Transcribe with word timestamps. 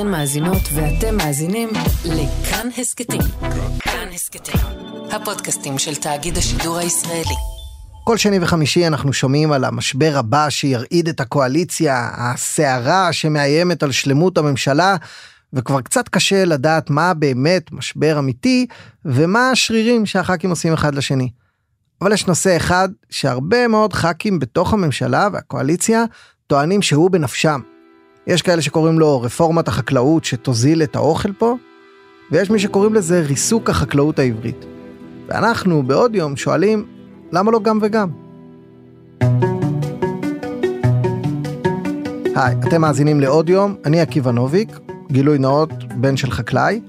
אתן 0.00 0.08
מאזינות 0.08 0.62
ואתם 0.74 1.16
מאזינים 1.16 1.68
לכאן 2.04 2.68
הסכתים. 2.78 3.20
כאן 3.78 4.08
הסכתים, 4.14 4.60
הפודקאסטים 5.10 5.78
של 5.78 5.94
תאגיד 5.94 6.36
השידור 6.36 6.78
הישראלי. 6.78 7.34
כל 8.04 8.16
שני 8.16 8.38
וחמישי 8.40 8.86
אנחנו 8.86 9.12
שומעים 9.12 9.52
על 9.52 9.64
המשבר 9.64 10.12
הבא 10.16 10.50
שירעיד 10.50 11.08
את 11.08 11.20
הקואליציה, 11.20 12.10
הסערה 12.16 13.12
שמאיימת 13.12 13.82
על 13.82 13.92
שלמות 13.92 14.38
הממשלה, 14.38 14.96
וכבר 15.52 15.80
קצת 15.80 16.08
קשה 16.08 16.44
לדעת 16.44 16.90
מה 16.90 17.14
באמת 17.14 17.72
משבר 17.72 18.18
אמיתי 18.18 18.66
ומה 19.04 19.50
השרירים 19.50 20.06
שהח"כים 20.06 20.50
עושים 20.50 20.72
אחד 20.72 20.94
לשני. 20.94 21.30
אבל 22.00 22.12
יש 22.12 22.26
נושא 22.26 22.56
אחד 22.56 22.88
שהרבה 23.10 23.68
מאוד 23.68 23.92
ח"כים 23.92 24.38
בתוך 24.38 24.72
הממשלה 24.72 25.28
והקואליציה 25.32 26.04
טוענים 26.46 26.82
שהוא 26.82 27.10
בנפשם. 27.10 27.60
יש 28.26 28.42
כאלה 28.42 28.62
שקוראים 28.62 28.98
לו 28.98 29.22
רפורמת 29.22 29.68
החקלאות 29.68 30.24
שתוזיל 30.24 30.82
את 30.82 30.96
האוכל 30.96 31.32
פה, 31.32 31.54
ויש 32.32 32.50
מי 32.50 32.58
שקוראים 32.58 32.94
לזה 32.94 33.20
ריסוק 33.20 33.70
החקלאות 33.70 34.18
העברית. 34.18 34.64
ואנחנו 35.28 35.82
בעוד 35.82 36.14
יום 36.14 36.36
שואלים, 36.36 36.86
למה 37.32 37.50
לא 37.50 37.60
גם 37.60 37.78
וגם? 37.82 38.08
היי, 42.34 42.54
אתם 42.68 42.80
מאזינים 42.80 43.20
לעוד 43.20 43.48
יום, 43.48 43.74
אני 43.84 44.00
עקיבא 44.00 44.30
נוביק, 44.30 44.78
גילוי 45.12 45.38
נאות, 45.38 45.70
בן 45.94 46.16
של 46.16 46.30
חקלאי. 46.30 46.80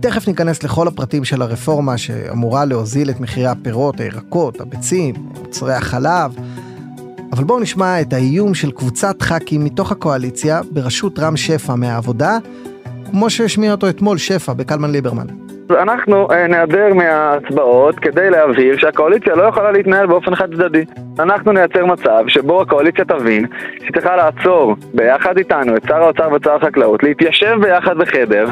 תכף 0.00 0.28
ניכנס 0.28 0.62
לכל 0.62 0.88
הפרטים 0.88 1.24
של 1.24 1.42
הרפורמה 1.42 1.98
שאמורה 1.98 2.64
להוזיל 2.64 3.10
את 3.10 3.20
מחירי 3.20 3.46
הפירות, 3.46 4.00
הירקות, 4.00 4.60
הביצים, 4.60 5.14
מוצרי 5.14 5.74
החלב. 5.74 6.34
אבל 7.32 7.44
בואו 7.44 7.60
נשמע 7.60 8.00
את 8.00 8.12
האיום 8.12 8.54
של 8.54 8.70
קבוצת 8.70 9.22
ח"כים 9.22 9.64
מתוך 9.64 9.92
הקואליציה 9.92 10.60
בראשות 10.70 11.18
רם 11.18 11.36
שפע 11.36 11.74
מהעבודה, 11.74 12.38
כמו 13.10 13.30
שהשמיע 13.30 13.72
אותו 13.72 13.88
אתמול 13.88 14.18
שפע 14.18 14.52
בקלמן 14.52 14.90
ליברמן. 14.90 15.26
אנחנו 15.70 16.28
אה, 16.30 16.46
נעדר 16.46 16.94
מההצבעות 16.94 17.98
כדי 17.98 18.30
להבהיר 18.30 18.78
שהקואליציה 18.78 19.34
לא 19.34 19.42
יכולה 19.42 19.72
להתנהל 19.72 20.06
באופן 20.06 20.34
חד 20.34 20.54
צדדי. 20.54 20.84
אנחנו 21.18 21.52
נייצר 21.52 21.86
מצב 21.86 22.24
שבו 22.28 22.62
הקואליציה 22.62 23.04
תבין 23.04 23.46
שהיא 23.78 23.90
צריכה 23.92 24.16
לעצור 24.16 24.76
ביחד 24.94 25.38
איתנו 25.38 25.76
את 25.76 25.82
שר 25.88 25.94
האוצר 25.94 26.28
ושר 26.32 26.54
החקלאות, 26.54 27.02
להתיישב 27.02 27.56
ביחד 27.60 27.96
בחדר 27.96 28.46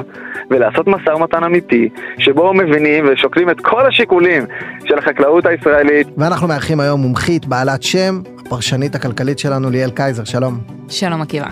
ולעשות 0.51 0.87
משא 0.87 1.11
ומתן 1.11 1.45
אמיתי, 1.45 1.89
שבו 2.19 2.55
מבינים 2.55 3.05
ושוקלים 3.13 3.51
את 3.51 3.61
כל 3.61 3.87
השיקולים 3.87 4.45
של 4.85 4.99
החקלאות 4.99 5.47
הישראלית. 5.47 6.07
ואנחנו 6.19 6.49
מארחים 6.49 6.81
היום 6.81 7.01
מומחית 7.01 7.47
בעלת 7.47 7.83
שם, 7.83 8.21
הפרשנית 8.51 8.95
הכלכלית 8.95 9.39
שלנו 9.39 9.71
ליאל 9.71 9.91
קייזר, 9.91 10.25
שלום. 10.25 10.61
שלום 10.89 11.23
עקיבא. 11.23 11.49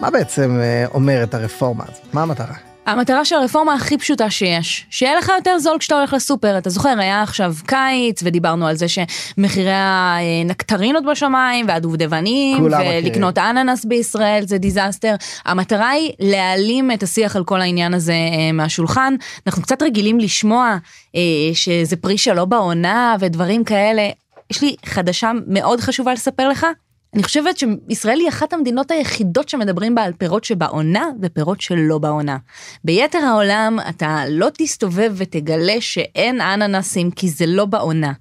מה 0.00 0.10
בעצם 0.10 0.58
אה, 0.60 0.86
אומרת 0.94 1.34
הרפורמה 1.34 1.84
הזאת? 1.88 2.14
מה 2.14 2.22
המטרה? 2.22 2.73
המטרה 2.86 3.24
של 3.24 3.36
הרפורמה 3.36 3.74
הכי 3.74 3.98
פשוטה 3.98 4.30
שיש, 4.30 4.86
שיהיה 4.90 5.14
לך 5.16 5.32
יותר 5.36 5.58
זול 5.58 5.78
כשאתה 5.78 5.94
הולך 5.94 6.12
לסופר. 6.12 6.58
אתה 6.58 6.70
זוכר, 6.70 6.94
היה 6.98 7.22
עכשיו 7.22 7.54
קיץ, 7.66 8.20
ודיברנו 8.24 8.66
על 8.66 8.76
זה 8.76 8.86
שמחירי 8.88 9.72
הנקטרינות 9.72 11.04
בשמיים, 11.04 11.66
והדובדבנים, 11.68 12.64
ולקנות 12.64 13.38
אננס 13.38 13.84
בישראל 13.84 14.44
זה 14.46 14.58
disaster. 14.58 15.14
המטרה 15.44 15.90
היא 15.90 16.12
להעלים 16.20 16.90
את 16.90 17.02
השיח 17.02 17.36
על 17.36 17.44
כל 17.44 17.60
העניין 17.60 17.94
הזה 17.94 18.12
אה, 18.12 18.52
מהשולחן. 18.52 19.14
אנחנו 19.46 19.62
קצת 19.62 19.82
רגילים 19.82 20.18
לשמוע 20.18 20.76
אה, 21.16 21.20
שזה 21.54 21.96
פרי 21.96 22.18
שלא 22.18 22.44
בעונה 22.44 23.16
ודברים 23.20 23.64
כאלה. 23.64 24.08
יש 24.50 24.62
לי 24.62 24.76
חדשה 24.84 25.32
מאוד 25.46 25.80
חשובה 25.80 26.12
לספר 26.12 26.48
לך, 26.48 26.66
אני 27.14 27.22
חושבת 27.22 27.58
שישראל 27.58 28.20
היא 28.20 28.28
אחת 28.28 28.52
המדינות 28.52 28.90
היחידות 28.90 29.48
שמדברים 29.48 29.94
בה 29.94 30.02
על 30.02 30.12
פירות 30.12 30.44
שבעונה 30.44 31.06
ופירות 31.22 31.60
שלא 31.60 31.98
בעונה. 31.98 32.36
ביתר 32.84 33.18
העולם 33.18 33.78
אתה 33.88 34.22
לא 34.28 34.48
תסתובב 34.58 35.12
ותגלה 35.16 35.76
שאין 35.80 36.40
אננסים 36.40 37.10
כי 37.10 37.28
זה 37.28 37.46
לא 37.46 37.64
בעונה. 37.64 38.12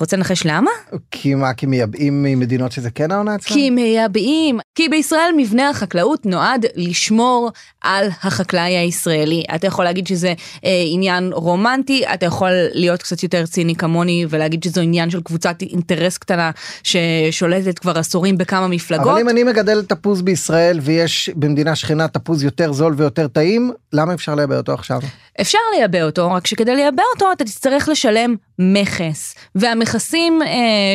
רוצה 0.00 0.16
לנחש 0.16 0.46
למה? 0.46 0.70
כי 1.10 1.34
מה, 1.34 1.54
כי 1.54 1.66
מייבאים 1.66 2.22
ממדינות 2.22 2.72
שזה 2.72 2.90
כן 2.90 3.10
העונה 3.10 3.34
אצלם? 3.34 3.54
כי 3.54 3.70
מייבאים. 3.70 4.58
כי 4.74 4.88
בישראל 4.88 5.30
מבנה 5.36 5.70
החקלאות 5.70 6.26
נועד 6.26 6.66
לשמור 6.76 7.50
על 7.80 8.08
החקלאי 8.22 8.76
הישראלי. 8.76 9.42
אתה 9.54 9.66
יכול 9.66 9.84
להגיד 9.84 10.06
שזה 10.06 10.34
אה, 10.64 10.82
עניין 10.90 11.30
רומנטי, 11.32 12.04
אתה 12.14 12.26
יכול 12.26 12.50
להיות 12.72 13.02
קצת 13.02 13.22
יותר 13.22 13.46
ציני 13.46 13.74
כמוני 13.74 14.26
ולהגיד 14.28 14.62
שזה 14.62 14.80
עניין 14.80 15.10
של 15.10 15.20
קבוצת 15.20 15.62
אינטרס 15.62 16.18
קטנה 16.18 16.50
ששולטת 16.82 17.78
כבר 17.78 17.98
עשורים 17.98 18.38
בכמה 18.38 18.68
מפלגות. 18.68 19.06
אבל 19.06 19.20
אם 19.20 19.28
אני 19.28 19.42
מגדל 19.42 19.82
תפוז 19.82 20.22
בישראל 20.22 20.78
ויש 20.82 21.30
במדינה 21.36 21.76
שכנה 21.76 22.08
תפוז 22.08 22.44
יותר 22.44 22.72
זול 22.72 22.94
ויותר 22.96 23.28
טעים, 23.28 23.72
למה 23.92 24.14
אפשר 24.14 24.34
לייבא 24.34 24.56
אותו 24.56 24.72
עכשיו? 24.72 25.00
אפשר 25.40 25.58
לייבא 25.74 26.02
אותו, 26.02 26.32
רק 26.32 26.46
שכדי 26.46 26.76
לייבא 26.76 27.02
אותו 27.14 27.32
אתה 27.32 27.44
תצטרך 27.44 27.88
לשלם 27.88 28.34
מכס. 28.58 29.34
והמכסים 29.54 30.42
אה, 30.42 30.48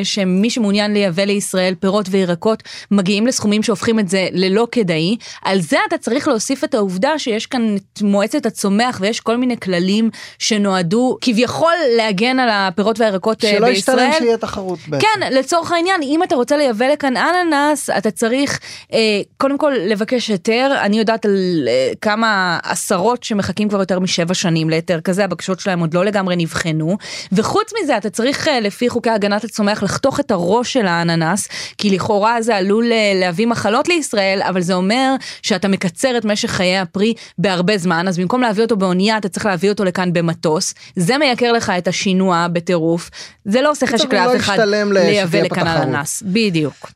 שמי 0.03 0.49
שמעוניין 0.49 0.93
לייבא 0.93 1.23
לישראל 1.23 1.75
פירות 1.79 2.05
וירקות 2.09 2.63
מגיעים 2.91 3.27
לסכומים 3.27 3.63
שהופכים 3.63 3.99
את 3.99 4.09
זה 4.09 4.27
ללא 4.31 4.67
כדאי. 4.71 5.17
על 5.41 5.61
זה 5.61 5.77
אתה 5.87 5.97
צריך 5.97 6.27
להוסיף 6.27 6.63
את 6.63 6.73
העובדה 6.73 7.19
שיש 7.19 7.45
כאן 7.45 7.75
את 7.75 8.01
מועצת 8.01 8.45
הצומח 8.45 8.97
ויש 9.01 9.19
כל 9.19 9.37
מיני 9.37 9.57
כללים 9.59 10.09
שנועדו 10.39 11.17
כביכול 11.21 11.73
להגן 11.97 12.39
על 12.39 12.49
הפירות 12.51 12.99
והירקות 12.99 13.41
שלא 13.41 13.49
אה, 13.49 13.71
בישראל. 13.71 13.97
שלא 13.97 14.03
ישתלם 14.03 14.19
שיהיה 14.19 14.37
תחרות 14.37 14.79
בעצם. 14.87 15.05
כן, 15.05 15.33
לצורך 15.33 15.71
העניין, 15.71 16.01
אם 16.01 16.23
אתה 16.23 16.35
רוצה 16.35 16.57
לייבא 16.57 16.85
לכאן 16.85 17.13
אננס, 17.17 17.89
אתה 17.89 18.11
צריך 18.11 18.59
אה, 18.93 19.21
קודם 19.37 19.57
כל 19.57 19.73
לבקש 19.79 20.27
היתר. 20.27 20.71
אני 20.81 20.99
יודעת 20.99 21.25
על 21.25 21.67
אה, 21.67 21.91
כמה 22.01 22.59
עשרות 22.63 23.23
שמחכים 23.23 23.69
כבר 23.69 23.79
יותר 23.79 23.99
משבע 23.99 24.33
שנים 24.33 24.69
להיתר 24.69 25.01
כזה, 25.01 25.23
הבקשות 25.23 25.59
שלהם 25.59 25.79
עוד 25.79 25.93
לא 25.93 26.05
לגמרי 26.05 26.35
נבחנו. 26.35 26.97
וחוץ 27.51 27.71
מזה, 27.83 27.97
אתה 27.97 28.09
צריך 28.09 28.47
אה, 28.47 28.59
לפי 28.59 28.89
חוקי 28.89 29.09
הגנת 29.09 29.43
הצומח 29.43 29.83
לחתוך 29.83 30.19
את 30.19 30.31
הראש 30.31 30.73
של 30.73 30.85
האננס, 30.87 31.47
כי 31.77 31.89
לכאורה 31.89 32.41
זה 32.41 32.55
עלול 32.55 32.91
אה, 32.91 33.11
להביא 33.15 33.47
מחלות 33.47 33.87
לישראל, 33.87 34.41
אבל 34.41 34.61
זה 34.61 34.73
אומר 34.73 35.15
שאתה 35.41 35.67
מקצר 35.67 36.17
את 36.17 36.25
משך 36.25 36.49
חיי 36.49 36.77
הפרי 36.77 37.13
בהרבה 37.37 37.77
זמן, 37.77 38.07
אז 38.07 38.19
במקום 38.19 38.41
להביא 38.41 38.63
אותו 38.63 38.77
באונייה, 38.77 39.17
אתה 39.17 39.29
צריך 39.29 39.45
להביא 39.45 39.69
אותו 39.69 39.83
לכאן 39.83 40.13
במטוס. 40.13 40.73
זה 40.95 41.17
מייקר 41.17 41.51
לך 41.51 41.71
את 41.77 41.87
השינוע 41.87 42.47
בטירוף. 42.53 43.09
זה 43.45 43.61
לא 43.61 43.71
עושה 43.71 43.87
חשק 43.87 44.13
לאף 44.13 44.27
לא 44.27 44.35
אחד 44.35 44.59
לייבא 44.91 45.39
לכאן 45.41 45.67
אננס. 45.67 46.23
בדיוק. 46.25 46.91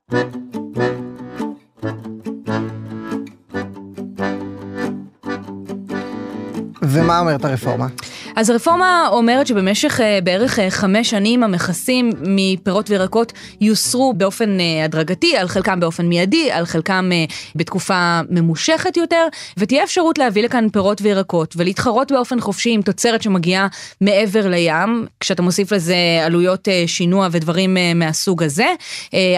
ומה 6.82 7.20
אומרת 7.20 7.46
הרפורמה? 7.46 7.88
אז 8.36 8.50
הרפורמה 8.50 9.08
אומרת 9.12 9.48
שבמשך 9.48 10.00
uh, 10.00 10.04
בערך 10.24 10.60
uh, 10.60 10.62
חמש 10.70 11.10
שנים 11.10 11.44
המכסים 11.44 12.10
מפירות 12.22 12.90
וירקות 12.90 13.34
יוסרו 13.62 14.14
באופן 14.14 14.58
uh, 14.58 14.86
הדרגתי, 14.86 15.38
על 15.38 15.48
חלקם 15.48 15.80
באופן 15.80 16.06
מיידי, 16.06 16.52
על 16.52 16.66
חלקם 16.66 17.10
בתקופה 17.56 18.22
ממושכת 18.30 18.98
יותר, 18.98 19.28
ותהיה 19.58 19.84
אפשרות 19.84 20.18
להביא 20.18 20.44
לכאן 20.44 20.70
פירות 20.70 21.02
וירקות 21.02 21.54
ולהתחרות 21.58 22.12
באופן 22.12 22.40
חופשי 22.40 22.70
עם 22.70 22.82
תוצרת 22.82 23.22
שמגיעה 23.22 23.68
מעבר 24.02 24.48
לים, 24.48 25.06
כשאתה 25.20 25.42
מוסיף 25.42 25.72
לזה 25.72 25.96
עלויות 26.26 26.68
שינוע 26.88 27.28
ודברים 27.32 27.78
מהסוג 27.96 28.44
הזה. 28.44 28.68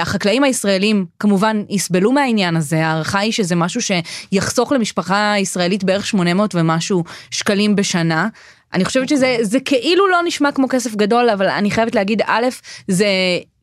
החקלאים 0.01 0.43
הישראלים 0.43 1.05
כמובן 1.19 1.63
יסבלו 1.69 2.11
מהעניין 2.11 2.55
הזה, 2.55 2.85
ההערכה 2.85 3.19
היא 3.19 3.31
שזה 3.31 3.55
משהו 3.55 3.81
שיחסוך 3.81 4.71
למשפחה 4.71 5.33
ישראלית 5.37 5.83
בערך 5.83 6.05
800 6.05 6.55
ומשהו 6.55 7.03
שקלים 7.31 7.75
בשנה. 7.75 8.27
אני 8.73 8.85
חושבת 8.85 9.09
שזה 9.09 9.38
זה 9.41 9.59
כאילו 9.59 10.07
לא 10.07 10.17
נשמע 10.25 10.51
כמו 10.51 10.67
כסף 10.69 10.95
גדול, 10.95 11.29
אבל 11.29 11.47
אני 11.47 11.72
חייבת 11.72 11.95
להגיד, 11.95 12.22
א', 12.25 12.45
זה 12.88 13.07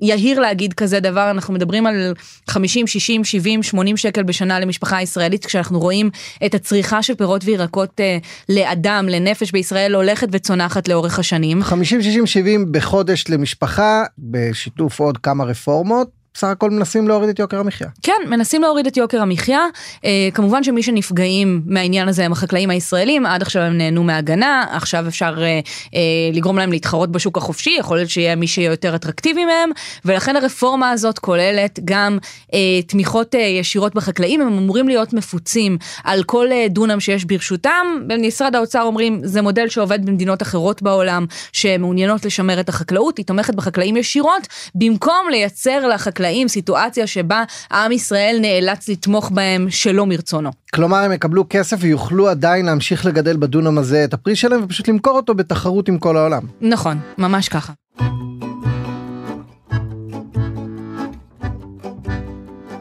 יהיר 0.00 0.40
להגיד 0.40 0.72
כזה 0.74 1.00
דבר, 1.00 1.30
אנחנו 1.30 1.54
מדברים 1.54 1.86
על 1.86 2.14
50, 2.50 2.86
60, 2.86 3.24
70, 3.24 3.62
80 3.62 3.96
שקל 3.96 4.22
בשנה 4.22 4.60
למשפחה 4.60 5.02
ישראלית, 5.02 5.46
כשאנחנו 5.46 5.80
רואים 5.80 6.10
את 6.46 6.54
הצריכה 6.54 7.02
של 7.02 7.14
פירות 7.14 7.44
וירקות 7.44 8.00
אה, 8.00 8.18
לאדם, 8.48 9.06
לנפש 9.08 9.52
בישראל, 9.52 9.94
הולכת 9.94 10.28
וצונחת 10.32 10.88
לאורך 10.88 11.18
השנים. 11.18 11.62
50, 11.62 12.02
60, 12.02 12.26
70 12.26 12.72
בחודש 12.72 13.24
למשפחה, 13.28 14.04
בשיתוף 14.18 15.00
עוד 15.00 15.18
כמה 15.18 15.44
רפורמות. 15.44 16.23
בסך 16.36 16.46
הכל 16.46 16.70
מנסים 16.70 17.08
להוריד 17.08 17.28
את 17.28 17.38
יוקר 17.38 17.58
המחיה. 17.60 17.88
כן, 18.02 18.12
מנסים 18.28 18.62
להוריד 18.62 18.86
את 18.86 18.96
יוקר 18.96 19.22
המחיה. 19.22 19.66
אה, 20.04 20.28
כמובן 20.34 20.64
שמי 20.64 20.82
שנפגעים 20.82 21.62
מהעניין 21.66 22.08
הזה 22.08 22.24
הם 22.24 22.32
החקלאים 22.32 22.70
הישראלים, 22.70 23.26
עד 23.26 23.42
עכשיו 23.42 23.62
הם 23.62 23.78
נהנו 23.78 24.04
מהגנה, 24.04 24.64
עכשיו 24.70 25.08
אפשר 25.08 25.34
אה, 25.42 25.60
אה, 25.94 26.00
לגרום 26.32 26.58
להם 26.58 26.70
להתחרות 26.70 27.12
בשוק 27.12 27.36
החופשי, 27.36 27.76
יכול 27.78 27.96
להיות 27.96 28.10
שיהיה 28.10 28.36
מי 28.36 28.46
שיהיה 28.46 28.70
יותר 28.70 28.94
אטרקטיבי 28.94 29.44
מהם, 29.44 29.70
ולכן 30.04 30.36
הרפורמה 30.36 30.90
הזאת 30.90 31.18
כוללת 31.18 31.80
גם 31.84 32.18
אה, 32.54 32.82
תמיכות 32.86 33.34
אה, 33.34 33.40
ישירות 33.40 33.94
בחקלאים, 33.94 34.40
הם 34.40 34.58
אמורים 34.58 34.88
להיות 34.88 35.12
מפוצים 35.12 35.78
על 36.04 36.22
כל 36.22 36.52
אה, 36.52 36.66
דונם 36.68 37.00
שיש 37.00 37.24
ברשותם. 37.24 37.86
במשרד 38.06 38.54
האוצר 38.54 38.82
אומרים, 38.82 39.20
זה 39.24 39.42
מודל 39.42 39.68
שעובד 39.68 40.06
במדינות 40.06 40.42
אחרות 40.42 40.82
בעולם, 40.82 41.26
שמעוניינות 41.52 42.24
לשמר 42.24 42.60
את 42.60 42.68
החקלאות, 42.68 43.18
היא 43.18 43.26
תומכת 43.26 43.54
בחקלאים 43.54 43.96
ישירות, 43.96 44.46
במקום 44.74 45.26
לייצר 45.30 45.86
לחקלאים 45.86 46.23
החקלאים, 46.24 46.48
סיטואציה 46.48 47.06
שבה 47.06 47.44
עם 47.72 47.92
ישראל 47.92 48.38
נאלץ 48.40 48.88
לתמוך 48.88 49.30
בהם 49.30 49.66
שלא 49.70 50.06
מרצונו. 50.06 50.50
כלומר 50.74 50.96
הם 50.96 51.12
יקבלו 51.12 51.44
כסף 51.50 51.76
ויוכלו 51.80 52.28
עדיין 52.28 52.66
להמשיך 52.66 53.06
לגדל 53.06 53.36
בדונם 53.36 53.78
הזה 53.78 54.04
את 54.04 54.14
הפרי 54.14 54.36
שלהם 54.36 54.64
ופשוט 54.64 54.88
למכור 54.88 55.16
אותו 55.16 55.34
בתחרות 55.34 55.88
עם 55.88 55.98
כל 55.98 56.16
העולם. 56.16 56.42
נכון, 56.60 56.98
ממש 57.18 57.48
ככה. 57.48 57.72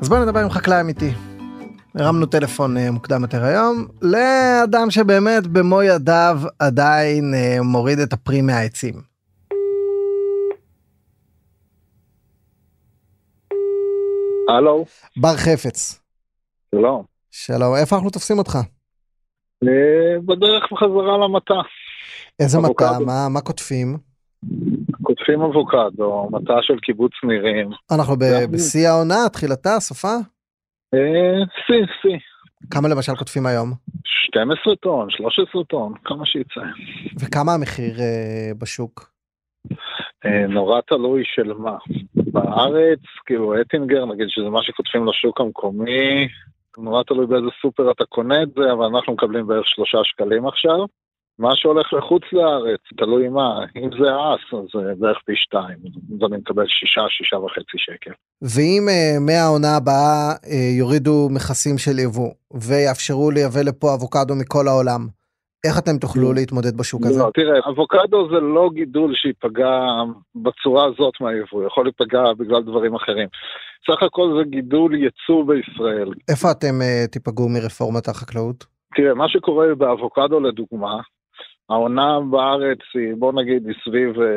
אז 0.01 0.10
בואו 0.10 0.22
נדבר 0.24 0.40
עם 0.40 0.50
חקלאי 0.50 0.81
אמיתי. 0.81 1.12
הרמנו 1.95 2.25
טלפון 2.25 2.78
אה, 2.78 2.92
מוקדם 2.92 3.22
יותר 3.22 3.44
היום 3.44 3.86
לאדם 4.01 4.92
שבאמת 4.92 5.48
במו 5.48 5.84
ידיו 5.84 6.42
עדיין 6.60 7.34
אה, 7.34 7.57
מוריד 7.62 8.00
את 8.00 8.13
הפרי 8.13 8.42
מהעצים. 8.42 9.12
הלו, 14.50 14.86
בר 15.18 15.38
חפץ. 15.38 16.01
שלום. 16.75 17.04
שלום, 17.31 17.75
איפה 17.81 17.95
אנחנו 17.95 18.10
תופסים 18.10 18.38
אותך? 18.38 18.57
אה, 19.63 20.19
בדרך 20.25 20.63
בחזרה 20.72 21.18
למטע. 21.18 21.62
איזה 22.40 22.60
מטע? 22.60 23.00
מה, 23.06 23.30
מה 23.30 23.42
קוטפים? 23.42 23.98
קוטפים 25.01 25.42
אבוקדו, 25.42 26.30
מטע 26.31 26.54
של 26.62 26.80
קיבוץ 26.80 27.12
נירים. 27.24 27.69
אנחנו 27.92 28.16
בשיא 28.51 28.88
העונה, 28.88 29.30
תחילתה, 29.34 29.80
סופה? 29.80 30.13
אה, 30.94 31.45
שיא, 31.68 31.86
שיא. 32.01 32.19
כמה 32.72 32.88
למשל 32.90 33.16
קוטפים 33.16 33.45
היום? 33.45 33.74
12 34.06 34.75
טון, 34.75 35.10
13 35.10 35.63
טון, 35.63 35.94
כמה 36.06 36.25
שיצא. 36.25 36.62
וכמה 37.19 37.54
המחיר 37.54 38.00
אה, 38.00 38.51
בשוק? 38.57 39.10
אה, 40.25 40.47
נורא 40.47 40.81
תלוי 40.81 41.23
של 41.25 41.53
מה. 41.53 41.77
בארץ, 42.15 42.99
כאילו 43.25 43.61
אטינגר, 43.61 44.05
נגיד 44.05 44.25
שזה 44.29 44.49
מה 44.49 44.63
שכותבים 44.63 45.07
לשוק 45.07 45.41
המקומי, 45.41 46.27
נורא 46.77 47.03
תלוי 47.03 47.25
באיזה 47.25 47.47
סופר 47.61 47.91
אתה 47.91 48.05
קונה 48.05 48.43
את 48.43 48.49
זה, 48.55 48.71
אבל 48.73 48.85
אנחנו 48.85 49.13
מקבלים 49.13 49.47
בערך 49.47 49.67
שלושה 49.67 49.97
שקלים 50.03 50.47
עכשיו. 50.47 50.85
מה 51.39 51.49
שהולך 51.55 51.93
לחוץ 51.93 52.23
לארץ, 52.33 52.79
תלוי 52.97 53.29
מה, 53.29 53.59
אם 53.77 53.89
זה 53.91 54.09
אס, 54.15 54.53
אז 54.53 54.65
זה 54.73 54.93
בערך 54.99 55.17
פי 55.25 55.33
שתיים, 55.35 55.77
אז 55.85 56.31
אני 56.31 56.37
מקבל 56.37 56.67
שישה, 56.67 57.01
שישה 57.09 57.37
וחצי 57.37 57.77
שקל. 57.77 58.11
ואם 58.41 58.89
אה, 58.89 59.19
מהעונה 59.19 59.75
הבאה 59.77 60.31
אה, 60.51 60.77
יורידו 60.79 61.27
מכסים 61.31 61.77
של 61.77 61.99
יבוא 61.99 62.31
ויאפשרו 62.51 63.31
לייבא 63.31 63.61
לפה 63.61 63.93
אבוקדו 63.93 64.35
מכל 64.35 64.67
העולם, 64.67 65.07
איך 65.68 65.80
אתם 65.80 65.98
תוכלו 65.98 66.33
להתמודד 66.33 66.77
בשוק 66.77 67.01
הזה? 67.06 67.19
לא, 67.19 67.30
תראה, 67.33 67.60
אבוקדו 67.69 68.30
זה 68.30 68.39
לא 68.39 68.69
גידול 68.74 69.13
שייפגע 69.15 69.80
בצורה 70.36 70.86
הזאת 70.86 71.13
מהיבוא, 71.21 71.68
יכול 71.68 71.86
להיפגע 71.86 72.24
בגלל 72.38 72.63
דברים 72.63 72.95
אחרים. 72.95 73.27
סך 73.88 74.04
הכל 74.04 74.27
זה 74.38 74.50
גידול 74.50 74.95
ייצוא 74.95 75.45
בישראל. 75.48 76.10
איפה 76.30 76.51
אתם 76.51 76.81
אה, 76.81 77.07
תיפגעו 77.12 77.50
מרפורמת 77.50 78.07
החקלאות? 78.07 78.65
תראה, 78.95 79.13
מה 79.13 79.30
שקורה 79.30 79.75
באבוקדו 79.75 80.39
לדוגמה, 80.39 81.01
העונה 81.69 82.19
בארץ 82.30 82.80
היא, 82.94 83.13
בוא 83.19 83.33
נגיד, 83.33 83.68
היא 83.68 83.75
סביב 83.86 84.21
אה, 84.21 84.27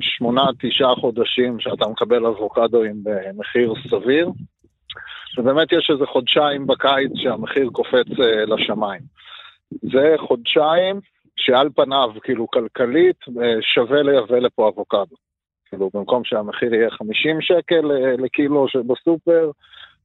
שמונה, 0.00 0.42
תשעה 0.60 0.94
חודשים 0.94 1.60
שאתה 1.60 1.88
מקבל 1.88 2.26
אבוקדו 2.26 2.82
עם 2.82 2.96
אה, 3.08 3.30
מחיר 3.36 3.74
סביר, 3.90 4.30
ובאמת 5.38 5.72
יש 5.72 5.90
איזה 5.92 6.06
חודשיים 6.06 6.66
בקיץ 6.66 7.10
שהמחיר 7.14 7.68
קופץ 7.72 8.06
אה, 8.20 8.44
לשמיים. 8.44 9.17
זה 9.70 10.14
חודשיים 10.18 11.00
שעל 11.36 11.68
פניו, 11.76 12.10
כאילו 12.22 12.46
כלכלית, 12.50 13.16
אה, 13.42 13.54
שווה 13.74 14.02
לייבא 14.02 14.38
לפה 14.38 14.68
אבוקדו. 14.68 15.16
כאילו, 15.68 15.90
במקום 15.94 16.24
שהמחיר 16.24 16.74
יהיה 16.74 16.90
50 16.90 17.40
שקל 17.40 17.90
אה, 17.90 18.14
לקילו 18.18 18.68
שבסופר, 18.68 19.50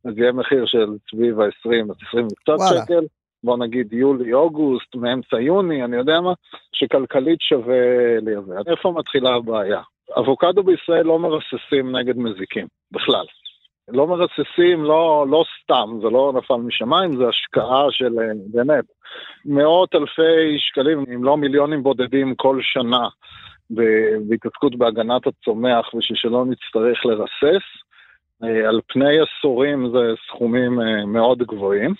אז 0.05 0.17
יהיה 0.17 0.31
מחיר 0.31 0.65
של 0.65 0.87
סביב 1.11 1.39
ה-20, 1.39 2.07
20 2.07 2.27
וקצת. 2.27 2.53
שקל. 2.85 3.05
בוא 3.43 3.57
נגיד 3.57 3.93
יולי, 3.93 4.33
אוגוסט, 4.33 4.95
מאמצע 4.95 5.39
יוני, 5.39 5.83
אני 5.83 5.97
יודע 5.97 6.21
מה, 6.21 6.33
שכלכלית 6.73 7.41
שווה 7.41 8.19
לייבא. 8.21 8.71
איפה 8.71 8.93
מתחילה 8.97 9.35
הבעיה? 9.35 9.81
אבוקדו 10.19 10.63
בישראל 10.63 11.05
לא 11.05 11.19
מרססים 11.19 11.95
נגד 11.95 12.17
מזיקים, 12.17 12.67
בכלל. 12.91 13.25
לא 13.87 14.07
מרססים, 14.07 14.83
לא, 14.83 15.25
לא 15.29 15.43
סתם, 15.63 15.99
זה 16.01 16.09
לא 16.09 16.33
נפל 16.35 16.55
משמיים, 16.55 17.17
זה 17.17 17.27
השקעה 17.27 17.85
של 17.91 18.19
אה, 18.19 18.31
באמת 18.51 18.85
מאות 19.45 19.95
אלפי 19.95 20.59
שקלים, 20.59 21.05
אם 21.15 21.23
לא 21.23 21.37
מיליונים 21.37 21.83
בודדים 21.83 22.35
כל 22.35 22.59
שנה 22.61 23.07
בהתעסקות 23.69 24.75
בהגנת 24.75 25.27
הצומח 25.27 25.95
בשביל 25.95 26.17
שלא 26.17 26.45
נצטרך 26.45 27.05
לרסס. 27.05 27.63
אה, 28.43 28.69
על 28.69 28.79
פני 28.87 29.19
עשורים 29.19 29.91
זה 29.93 30.13
סכומים 30.27 30.81
אה, 30.81 31.05
מאוד 31.05 31.43
גבוהים. 31.43 31.93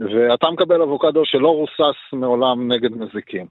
ואתה 0.00 0.50
מקבל 0.50 0.82
אבוקדו 0.82 1.24
שלא 1.24 1.48
רוסס 1.48 1.98
מעולם 2.12 2.72
נגד 2.72 2.92
מזיקים. 2.96 3.46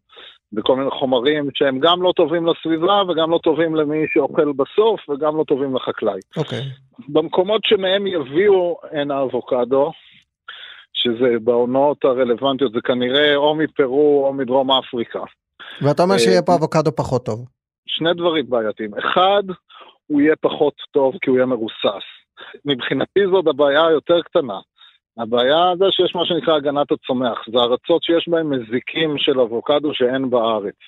בכל 0.54 0.76
מיני 0.76 0.92
חומרים 0.92 1.50
שהם 1.54 1.80
גם 1.80 2.02
לא 2.02 2.14
טובים 2.16 2.46
לסביבה 2.48 3.02
וגם 3.10 3.32
לא 3.32 3.40
טובים 3.44 3.76
למי 3.76 4.06
שאוכל 4.14 4.52
בסוף 4.52 5.10
וגם 5.10 5.38
לא 5.38 5.44
טובים 5.44 5.76
לחקלאי. 5.76 6.20
אוקיי. 6.38 6.62
במקומות 7.10 7.62
שמהם 7.66 8.08
יביאו 8.08 8.78
הנה 8.92 9.22
אבוקדו, 9.24 9.92
שזה 10.94 11.40
בעונות 11.44 12.06
הרלוונטיות, 12.06 12.72
זה 12.72 12.82
כנראה 12.82 13.36
או 13.36 13.56
מפרו 13.56 14.28
או 14.28 14.34
מדרום 14.34 14.72
אפריקה. 14.72 15.24
ואתה 15.82 16.04
אומר 16.04 16.14
אה, 16.14 16.20
שיהיה 16.20 16.42
פה 16.42 16.56
אבוקדו 16.56 16.96
פחות 16.96 17.26
טוב. 17.26 17.46
שני 17.86 18.14
דברים 18.14 18.50
בעייתיים. 18.50 18.92
אחד, 18.98 19.44
הוא 20.08 20.22
יהיה 20.22 20.36
פחות 20.42 20.74
טוב 20.92 21.14
כי 21.22 21.30
הוא 21.30 21.38
יהיה 21.38 21.46
מרוסס. 21.46 22.06
מבחינתי 22.66 23.20
זאת 23.32 23.48
הבעיה 23.48 23.88
היותר 23.88 24.22
קטנה. 24.22 24.60
הבעיה 25.22 25.74
זה 25.78 25.86
שיש 25.92 26.16
מה 26.16 26.26
שנקרא 26.26 26.56
הגנת 26.56 26.92
הצומח. 26.92 27.38
זה 27.52 27.58
ארצות 27.58 28.04
שיש 28.04 28.28
בהן 28.28 28.48
מזיקים 28.48 29.18
של 29.18 29.40
אבוקדו 29.40 29.94
שאין 29.94 30.30
בארץ. 30.30 30.82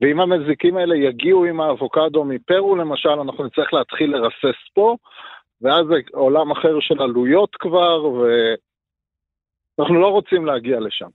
ואם 0.00 0.20
המזיקים 0.20 0.76
האלה 0.76 0.96
יגיעו 0.96 1.44
עם 1.44 1.60
האבוקדו 1.60 2.24
מפרו 2.24 2.76
למשל, 2.76 3.08
אנחנו 3.08 3.44
נצטרך 3.44 3.72
להתחיל 3.72 4.10
לרסס 4.10 4.60
פה, 4.74 4.96
ואז 5.62 5.86
זה 5.86 5.94
עולם 6.12 6.50
אחר 6.50 6.80
של 6.80 7.02
עלויות 7.02 7.56
כבר, 7.58 8.04
ואנחנו 9.78 10.00
לא 10.00 10.06
רוצים 10.06 10.46
להגיע 10.46 10.80
לשם. 10.80 11.08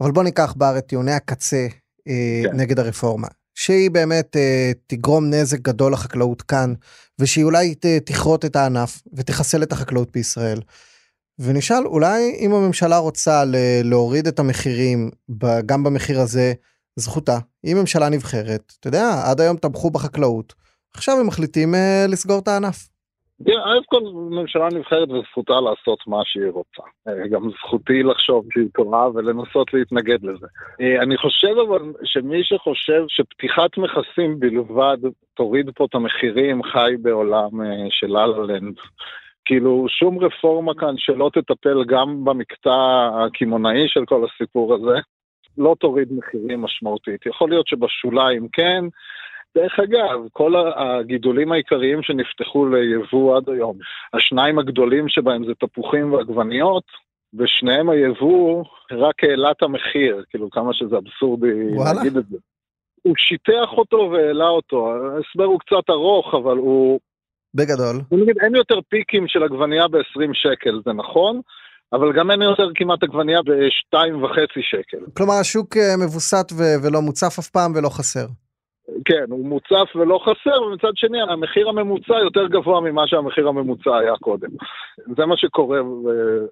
אבל 0.00 0.10
בוא 0.10 0.22
ניקח 0.22 0.54
בר 0.56 0.78
את 0.78 0.84
טיעוני 0.84 1.12
הקצה 1.12 1.66
אה, 2.08 2.50
כן. 2.50 2.56
נגד 2.60 2.78
הרפורמה. 2.78 3.28
שהיא 3.54 3.90
באמת 3.90 4.36
אה, 4.36 4.70
תגרום 4.86 5.24
נזק 5.24 5.58
גדול 5.58 5.92
לחקלאות 5.92 6.42
כאן, 6.42 6.74
ושהיא 7.20 7.44
אולי 7.44 7.74
ת, 7.74 7.86
תכרות 8.06 8.44
את 8.44 8.56
הענף 8.56 9.02
ותחסל 9.16 9.62
את 9.62 9.72
החקלאות 9.72 10.12
בישראל. 10.12 10.58
ונשאל, 11.38 11.86
אולי 11.86 12.20
אם 12.40 12.50
הממשלה 12.52 12.98
רוצה 12.98 13.42
להוריד 13.84 14.26
את 14.26 14.38
המחירים, 14.38 15.10
גם 15.66 15.84
במחיר 15.84 16.20
הזה, 16.20 16.52
זכותה. 16.96 17.38
היא 17.62 17.74
ממשלה 17.74 18.08
נבחרת, 18.08 18.72
אתה 18.80 18.88
יודע, 18.88 19.06
עד 19.30 19.40
היום 19.40 19.56
תמכו 19.56 19.90
בחקלאות, 19.90 20.54
עכשיו 20.94 21.14
הם 21.20 21.26
מחליטים 21.26 21.74
אה, 21.74 22.04
לסגור 22.08 22.38
את 22.38 22.48
הענף. 22.48 22.88
תראה, 23.44 23.64
א' 23.64 23.78
כל 23.86 24.00
ממשלה 24.30 24.68
נבחרת 24.72 25.08
וזכותה 25.10 25.52
לעשות 25.52 25.98
מה 26.06 26.20
שהיא 26.24 26.50
רוצה. 26.50 26.82
אה, 27.08 27.28
גם 27.28 27.50
זכותי 27.50 28.02
לחשוב 28.02 28.44
שהיא 28.52 28.68
טובה 28.74 29.08
ולנסות 29.14 29.74
להתנגד 29.74 30.22
לזה. 30.22 30.46
אה, 30.80 31.02
אני 31.02 31.16
חושב 31.16 31.54
אבל 31.68 31.92
שמי 32.04 32.44
שחושב 32.44 33.02
שפתיחת 33.08 33.78
מכסים 33.78 34.40
בלבד 34.40 34.96
תוריד 35.34 35.70
פה 35.74 35.84
את 35.84 35.94
המחירים 35.94 36.62
חי 36.62 36.94
בעולם 37.02 37.50
של 37.90 38.06
לה-לה-לנד. 38.06 38.74
כאילו 39.48 39.86
שום 39.88 40.18
רפורמה 40.18 40.74
כאן 40.74 40.94
שלא 40.96 41.30
תטפל 41.34 41.84
גם 41.84 42.24
במקטע 42.24 42.70
הקמעונאי 43.14 43.88
של 43.88 44.04
כל 44.06 44.24
הסיפור 44.24 44.74
הזה, 44.74 44.98
לא 45.58 45.76
תוריד 45.80 46.12
מחירים 46.12 46.62
משמעותית. 46.62 47.26
יכול 47.26 47.50
להיות 47.50 47.66
שבשוליים 47.66 48.48
כן, 48.52 48.84
דרך 49.54 49.78
אגב, 49.78 50.20
כל 50.32 50.52
הגידולים 50.76 51.52
העיקריים 51.52 52.02
שנפתחו 52.02 52.66
ליבוא 52.66 53.36
עד 53.36 53.48
היום, 53.48 53.76
השניים 54.14 54.58
הגדולים 54.58 55.08
שבהם 55.08 55.46
זה 55.46 55.52
תפוחים 55.54 56.12
ועגבניות, 56.12 56.84
ושניהם 57.34 57.90
היבוא 57.90 58.64
רק 58.92 59.24
העלה 59.24 59.50
את 59.50 59.62
המחיר, 59.62 60.24
כאילו 60.30 60.50
כמה 60.50 60.74
שזה 60.74 60.96
אבסורדי 60.96 61.76
וואלה. 61.76 61.92
להגיד 61.92 62.16
את 62.16 62.26
זה. 62.26 62.36
הוא 63.02 63.14
שיטח 63.16 63.72
אותו 63.72 64.10
והעלה 64.12 64.48
אותו, 64.48 64.92
ההסבר 64.92 65.44
הוא 65.44 65.60
קצת 65.60 65.90
ארוך, 65.90 66.34
אבל 66.34 66.56
הוא... 66.56 67.00
בגדול. 67.54 67.96
נגיד, 68.12 68.38
אין 68.42 68.54
יותר 68.54 68.78
פיקים 68.88 69.28
של 69.28 69.42
עגבנייה 69.42 69.88
ב-20 69.88 70.30
שקל, 70.32 70.80
זה 70.84 70.92
נכון, 70.92 71.40
אבל 71.92 72.12
גם 72.12 72.30
אין 72.30 72.42
יותר 72.42 72.68
כמעט 72.74 73.02
עגבנייה 73.02 73.42
ב-2.5 73.42 74.38
שקל. 74.60 74.98
כלומר 75.16 75.34
השוק 75.40 75.76
אה, 75.76 75.96
מבוסת 76.04 76.52
ו- 76.52 76.86
ולא 76.86 77.00
מוצף 77.00 77.38
אף 77.38 77.48
פעם 77.48 77.72
ולא 77.74 77.88
חסר. 77.88 78.26
כן, 79.04 79.24
הוא 79.28 79.46
מוצף 79.46 79.96
ולא 79.96 80.18
חסר, 80.22 80.62
ומצד 80.62 80.92
שני 80.94 81.18
המחיר 81.22 81.68
הממוצע 81.68 82.14
יותר 82.24 82.46
גבוה 82.46 82.80
ממה 82.80 83.02
שהמחיר 83.06 83.48
הממוצע 83.48 83.96
היה 83.96 84.16
קודם. 84.20 84.48
זה 85.16 85.26
מה 85.26 85.36
שקורה 85.36 85.78
אה, 85.78 85.84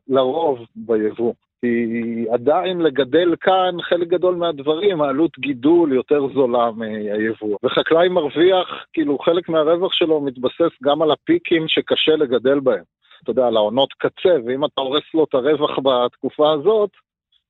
לרוב 0.08 0.58
ביבוא. 0.76 1.32
כי 1.60 2.24
עדיין 2.32 2.80
לגדל 2.80 3.34
כאן 3.40 3.82
חלק 3.82 4.08
גדול 4.08 4.34
מהדברים, 4.34 5.02
העלות 5.02 5.38
גידול 5.38 5.92
יותר 5.92 6.26
זולה 6.34 6.70
מהיבוא. 6.76 7.58
וחקלאי 7.62 8.08
מרוויח, 8.08 8.84
כאילו 8.92 9.18
חלק 9.18 9.48
מהרווח 9.48 9.92
שלו 9.92 10.20
מתבסס 10.20 10.72
גם 10.82 11.02
על 11.02 11.10
הפיקים 11.10 11.68
שקשה 11.68 12.16
לגדל 12.16 12.60
בהם. 12.60 12.82
אתה 13.22 13.30
יודע, 13.30 13.46
על 13.46 13.56
העונות 13.56 13.92
קצה, 13.92 14.36
ואם 14.46 14.64
אתה 14.64 14.80
הורס 14.80 15.04
לו 15.14 15.24
את 15.24 15.34
הרווח 15.34 15.78
בתקופה 15.78 16.52
הזאת, 16.52 16.90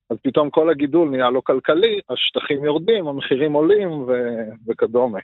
אז 0.09 0.17
פתאום 0.21 0.49
כל 0.49 0.69
הגידול 0.69 1.09
נהיה 1.09 1.29
לא 1.29 1.41
כלכלי, 1.41 1.99
השטחים 2.09 2.63
יורדים, 2.63 3.07
המחירים 3.07 3.53
עולים 3.53 3.91
ו- 3.91 4.49
וכדומה. 4.67 5.19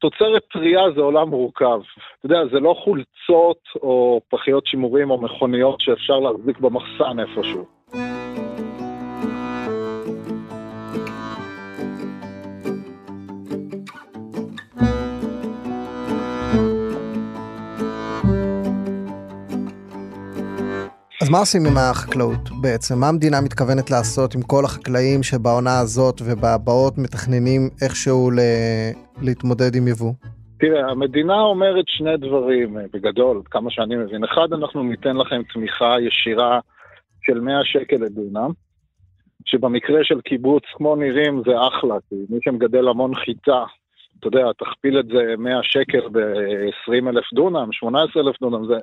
תוצרת 0.00 0.42
טרייה 0.52 0.90
זה 0.94 1.00
עולם 1.00 1.28
מורכב. 1.28 1.80
אתה 2.18 2.26
יודע, 2.26 2.46
זה 2.52 2.60
לא 2.60 2.74
חולצות 2.84 3.60
או 3.82 4.20
פחיות 4.28 4.66
שימורים 4.66 5.10
או 5.10 5.20
מכוניות 5.20 5.80
שאפשר 5.80 6.20
להחזיק 6.20 6.58
במחסן 6.58 7.20
איפשהו. 7.20 7.73
אז 7.94 8.00
מה 21.30 21.38
עושים 21.38 21.66
עם 21.66 21.76
החקלאות 21.76 22.50
בעצם? 22.60 22.98
מה 23.00 23.08
המדינה 23.08 23.40
מתכוונת 23.40 23.90
לעשות 23.90 24.34
עם 24.34 24.42
כל 24.42 24.64
החקלאים 24.64 25.22
שבעונה 25.22 25.78
הזאת 25.80 26.20
ובבאות 26.24 26.98
מתכננים 26.98 27.68
איכשהו 27.82 28.30
ל... 28.30 28.38
להתמודד 29.22 29.74
עם 29.74 29.88
יבוא? 29.88 30.12
תראה, 30.58 30.90
המדינה 30.90 31.40
אומרת 31.40 31.84
שני 31.88 32.16
דברים 32.16 32.76
בגדול, 32.92 33.42
כמה 33.50 33.70
שאני 33.70 33.96
מבין. 33.96 34.24
אחד, 34.24 34.52
אנחנו 34.52 34.82
ניתן 34.82 35.16
לכם 35.16 35.42
תמיכה 35.52 35.96
ישירה 36.00 36.60
של 37.26 37.40
100 37.40 37.64
שקל 37.64 37.96
לדונם, 37.96 38.50
שבמקרה 39.44 39.98
של 40.02 40.20
קיבוץ 40.20 40.62
כמו 40.76 40.96
נירים 40.96 41.42
זה 41.46 41.52
אחלה, 41.68 41.94
כי 42.08 42.14
מי 42.28 42.38
שמגדל 42.44 42.88
המון 42.88 43.14
חיטה 43.14 43.64
אתה 44.26 44.38
יודע, 44.38 44.50
תכפיל 44.58 45.00
את 45.00 45.06
זה 45.06 45.34
100 45.38 45.60
שקל 45.62 46.08
ב-20 46.12 47.08
אלף 47.08 47.24
דונם, 47.34 47.68
18 47.72 48.22
אלף 48.22 48.36
דונם, 48.40 48.66
זה, 48.66 48.74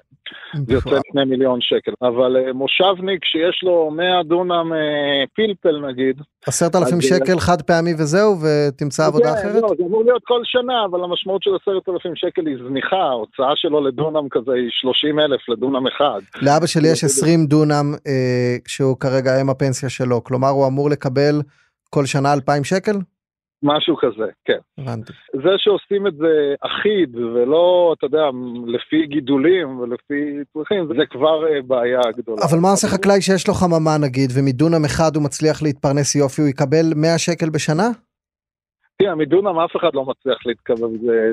זה 0.66 0.74
יוצא 0.74 1.00
2 1.10 1.30
מיליון 1.30 1.60
שקל. 1.62 1.92
אבל 2.02 2.38
uh, 2.38 2.54
מושבניק 2.54 3.26
שיש 3.26 3.64
לו 3.64 3.92
100 3.92 4.24
דונם 4.24 4.72
uh, 4.72 5.28
פלפל 5.36 5.88
נגיד. 5.88 6.22
10,000 6.48 7.02
שקל 7.02 7.40
חד 7.40 7.62
פעמי 7.62 7.94
וזהו, 7.94 8.36
ותמצא 8.42 9.06
עבודה 9.06 9.34
אחרת? 9.34 9.62
לא, 9.62 9.70
זה 9.78 9.84
אמור 9.84 10.04
להיות 10.04 10.22
כל 10.26 10.42
שנה, 10.44 10.86
אבל 10.86 11.04
המשמעות 11.04 11.44
של 11.44 11.52
10,000 11.62 12.16
שקל 12.16 12.48
היא 12.48 12.58
זניחה, 12.68 12.96
ההוצאה 12.96 13.52
שלו 13.56 13.88
לדונם 13.88 14.30
כזה 14.32 14.52
היא 14.54 14.70
30 14.72 15.20
אלף 15.20 15.50
לדונם 15.50 15.88
אחד. 15.88 16.22
לאבא 16.42 16.66
שלי 16.68 16.88
יש 16.88 17.04
20 17.04 17.46
דונם 17.46 17.94
אה, 18.08 18.56
שהוא 18.68 18.98
כרגע 19.00 19.42
אם 19.42 19.50
הפנסיה 19.50 19.90
שלו, 19.90 20.24
כלומר 20.24 20.50
הוא 20.50 20.68
אמור 20.68 20.90
לקבל 20.90 21.42
כל 21.90 22.06
שנה 22.06 22.34
2,000 22.34 22.64
שקל? 22.64 22.96
משהו 23.64 23.98
כזה, 23.98 24.26
כן. 24.46 24.58
הבנתי. 24.78 25.14
זה 25.34 25.50
שעושים 25.58 26.08
את 26.08 26.16
זה 26.16 26.56
אחיד 26.62 27.16
ולא, 27.16 27.96
אתה 27.98 28.06
יודע, 28.06 28.26
לפי 28.68 29.06
גידולים 29.06 29.80
ולפי 29.80 30.38
צרכים, 30.54 30.88
זה 30.88 31.06
כבר 31.10 31.48
אה, 31.48 31.62
בעיה 31.62 32.02
גדולה. 32.18 32.42
אבל 32.50 32.60
מה 32.60 32.70
עושה 32.72 32.88
חקלאי 32.88 33.22
שיש 33.22 33.48
לו 33.48 33.54
חממה 33.54 33.98
נגיד, 34.02 34.30
ומדונם 34.36 34.86
אחד 34.86 35.16
הוא 35.16 35.24
מצליח 35.24 35.64
להתפרנס 35.64 36.16
יופי, 36.16 36.42
הוא 36.42 36.50
יקבל 36.50 36.86
100 36.96 37.18
שקל 37.18 37.50
בשנה? 37.50 37.88
תראה, 38.98 39.16
מדונם 39.16 39.60
אף 39.60 39.76
אחד 39.76 39.90
לא 39.94 40.06
מצליח 40.06 40.38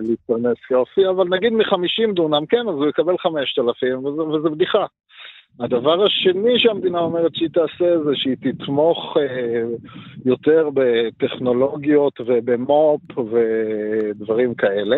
להתפרנס 0.09 0.59
יופי, 0.71 1.09
אבל 1.09 1.27
נגיד 1.29 1.53
מ-50 1.53 2.15
דונם, 2.15 2.47
כן, 2.47 2.69
אז 2.69 2.75
הוא 2.75 2.87
יקבל 2.87 3.19
5,000, 3.19 4.05
וזה 4.05 4.49
בדיחה. 4.49 4.87
הדבר 5.61 6.05
השני 6.05 6.59
שהמדינה 6.59 6.99
אומרת 6.99 7.35
שהיא 7.35 7.49
תעשה 7.53 7.99
זה 8.05 8.11
שהיא 8.15 8.37
תתמוך 8.43 9.17
אה, 9.21 9.63
יותר 10.25 10.69
בטכנולוגיות 10.75 12.21
ובמו"פ 12.27 13.19
ודברים 13.19 14.55
כאלה. 14.55 14.97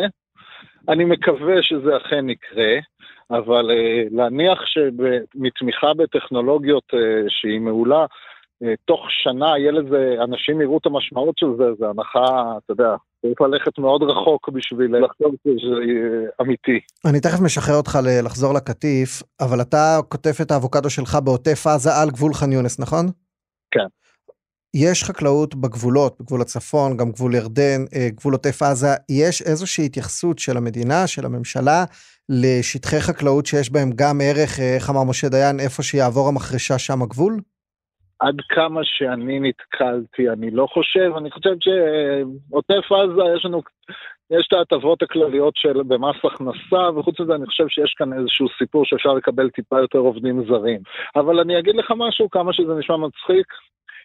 אני 0.89 1.05
מקווה 1.05 1.63
שזה 1.63 1.97
אכן 1.97 2.31
יקרה, 2.31 2.79
אבל 3.31 3.71
אה, 3.71 4.05
להניח 4.11 4.59
שמתמיכה 4.67 5.95
בטכנולוגיות 5.95 6.95
אה, 6.95 7.23
שהיא 7.29 7.61
מעולה, 7.61 8.07
תוך 8.85 9.07
שנה 9.11 9.59
יהיה 9.59 9.73
לזה, 9.73 10.17
אנשים 10.25 10.61
יראו 10.61 10.79
את 10.79 10.87
המשמעות 10.87 11.39
של 11.39 11.47
זה, 11.57 11.75
זה 11.79 11.89
הנחה, 11.89 12.59
אתה 12.65 12.73
יודע, 12.73 12.95
צריך 13.23 13.41
ללכת 13.41 13.79
מאוד 13.79 14.03
רחוק 14.03 14.49
בשביל 14.49 14.97
לחשוב 14.97 15.35
שזה 15.45 15.67
אמיתי. 16.41 16.81
אני 17.07 17.21
תכף 17.21 17.41
משחרר 17.41 17.77
אותך 17.77 17.99
לחזור 18.23 18.55
לקטיף, 18.55 19.23
אבל 19.41 19.61
אתה 19.61 19.99
קוטף 20.09 20.41
את 20.41 20.51
האבוקדו 20.51 20.91
שלך 20.91 21.19
בעוטף 21.25 21.67
עזה 21.67 21.91
על 22.03 22.11
גבול 22.11 22.35
ח'אן 22.35 22.53
יונס, 22.53 22.81
נכון? 22.81 23.07
כן. 23.71 23.87
יש 24.75 25.05
חקלאות 25.05 25.55
בגבולות, 25.55 26.21
בגבול 26.21 26.41
הצפון, 26.41 26.97
גם 26.97 27.11
גבול 27.11 27.35
ירדן, 27.35 27.85
אה, 27.95 28.09
גבול 28.11 28.33
עוטף 28.33 28.63
עזה, 28.63 28.95
יש 29.09 29.43
איזושהי 29.43 29.87
התייחסות 29.87 30.39
של 30.39 30.57
המדינה, 30.57 31.07
של 31.07 31.27
הממשלה, 31.27 31.85
לשטחי 32.29 33.01
חקלאות 33.01 33.47
שיש 33.47 33.73
בהם 33.73 33.91
גם 33.95 34.21
ערך, 34.21 34.61
אה, 34.61 34.75
איך 34.75 34.91
אמר 34.91 35.05
משה 35.05 35.29
דיין, 35.29 35.61
איפה 35.61 35.83
שיעבור 35.83 36.29
המחרשה 36.29 36.79
שם 36.79 37.03
הגבול? 37.03 37.41
עד 38.21 38.41
כמה 38.49 38.81
שאני 38.85 39.41
נתקלתי, 39.41 40.29
אני 40.29 40.51
לא 40.51 40.67
חושב, 40.67 41.13
אני 41.17 41.31
חושב 41.31 41.55
שעוטף 41.61 42.93
עזה 42.93 43.23
יש 43.37 43.45
לנו, 43.45 43.63
יש 44.31 44.47
את 44.49 44.53
ההטבות 44.53 45.03
הכלליות 45.03 45.57
של 45.57 45.83
במס 45.83 46.17
הכנסה, 46.25 46.91
וחוץ 46.97 47.21
מזה 47.21 47.35
אני 47.35 47.47
חושב 47.47 47.69
שיש 47.69 47.95
כאן 47.99 48.13
איזשהו 48.13 48.47
סיפור 48.59 48.85
שאפשר 48.85 49.13
לקבל 49.13 49.51
טיפה 49.51 49.81
יותר 49.81 49.99
עובדים 49.99 50.45
זרים. 50.49 50.81
אבל 51.17 51.41
אני 51.41 51.59
אגיד 51.59 51.75
לך 51.75 51.93
משהו, 51.97 52.31
כמה 52.31 52.53
שזה 52.53 52.75
נשמע 52.75 52.97
מצחיק, 52.97 53.47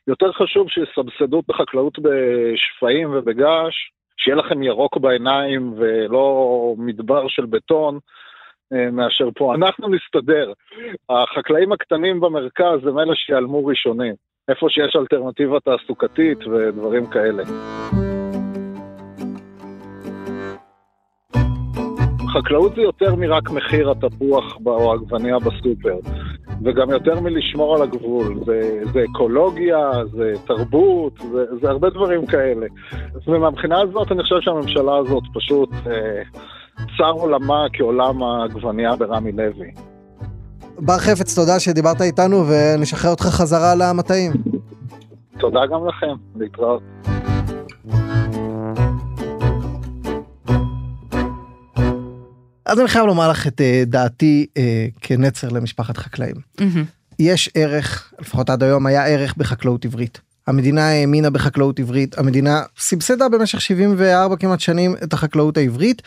יותר 0.08 0.32
חשוב 0.32 0.70
שיסבסדו 0.70 1.40
את 1.40 1.50
החקלאות 1.50 2.00
בשפיים 2.00 3.10
ובגעש, 3.14 3.76
שיהיה 4.18 4.38
לכם 4.38 4.64
ירוק 4.64 4.98
בעיניים 4.98 5.74
ולא 5.78 6.76
מדבר 6.78 7.28
של 7.28 7.46
בטון. 7.46 8.00
אה, 8.74 8.92
מאשר 8.92 9.30
פה. 9.36 9.56
אנחנו 9.56 9.88
נסתדר. 9.88 10.54
החקלאים 11.10 11.72
הקטנים 11.72 12.20
במרכז 12.20 12.88
הם 12.88 13.00
אלה 13.00 13.16
שיעלמו 13.16 13.66
ראשונים. 13.66 14.16
איפה 14.48 14.70
שיש 14.70 14.96
אלטרנטיבה 14.96 15.60
תעסוקתית 15.60 16.48
ודברים 16.48 17.06
כאלה. 17.06 17.44
חקלאות 22.38 22.76
זה 22.76 22.82
יותר 22.82 23.16
מרק 23.16 23.50
מחיר 23.50 23.92
התפוח 23.92 24.58
או 24.66 24.92
העגבנייה 24.92 25.40
בסופר, 25.40 26.00
וגם 26.64 26.90
יותר 26.90 27.20
מלשמור 27.20 27.76
על 27.76 27.82
הגבול. 27.82 28.40
זה, 28.46 28.84
זה 28.94 29.04
אקולוגיה, 29.12 29.92
זה 30.12 30.34
תרבות, 30.48 31.14
זה, 31.32 31.46
זה 31.62 31.70
הרבה 31.70 31.90
דברים 31.90 32.26
כאלה. 32.26 32.66
ומהבחינה 33.28 33.82
הזאת 33.82 34.12
אני 34.12 34.24
חושב 34.24 34.42
שהממשלה 34.42 34.98
הזאת 34.98 35.24
פשוט... 35.34 35.70
אה, 35.88 36.22
צר 36.98 37.12
עולמה 37.12 37.66
כעולם 37.74 38.24
העגבנייה 38.24 38.96
ברמי 38.96 39.32
לוי. 39.32 39.72
בר 40.80 40.98
חפץ, 40.98 41.36
תודה 41.36 41.60
שדיברת 41.60 42.02
איתנו 42.02 42.46
ונשחרר 42.48 43.12
אותך 43.12 43.24
חזרה 43.24 43.76
למטעים. 43.76 44.32
תודה 45.40 45.60
גם 45.72 45.88
לכם, 45.88 46.16
להתראות. 46.36 46.82
אז 52.66 52.80
אני 52.80 52.88
חייב 52.88 53.06
לומר 53.06 53.30
לך 53.30 53.48
את 53.48 53.62
אה, 53.62 53.84
דעתי 53.86 54.46
אה, 54.58 54.88
כנצר 55.02 55.50
למשפחת 55.50 55.98
חקלאים. 55.98 56.36
יש 57.20 57.50
ערך, 57.56 58.14
לפחות 58.20 58.50
עד 58.50 58.64
היום 58.64 58.86
היה 58.86 59.08
ערך 59.08 59.38
בחקלאות 59.38 59.86
עברית. 59.86 60.22
המדינה 60.48 60.90
האמינה 60.90 61.30
בחקלאות 61.30 61.80
עברית, 61.80 62.18
המדינה 62.18 62.62
סבסדה 62.80 63.30
במשך 63.30 63.62
74 63.62 64.36
כמעט 64.36 64.60
שנים 64.60 64.96
את 65.04 65.14
החקלאות 65.14 65.58
העברית. 65.58 66.02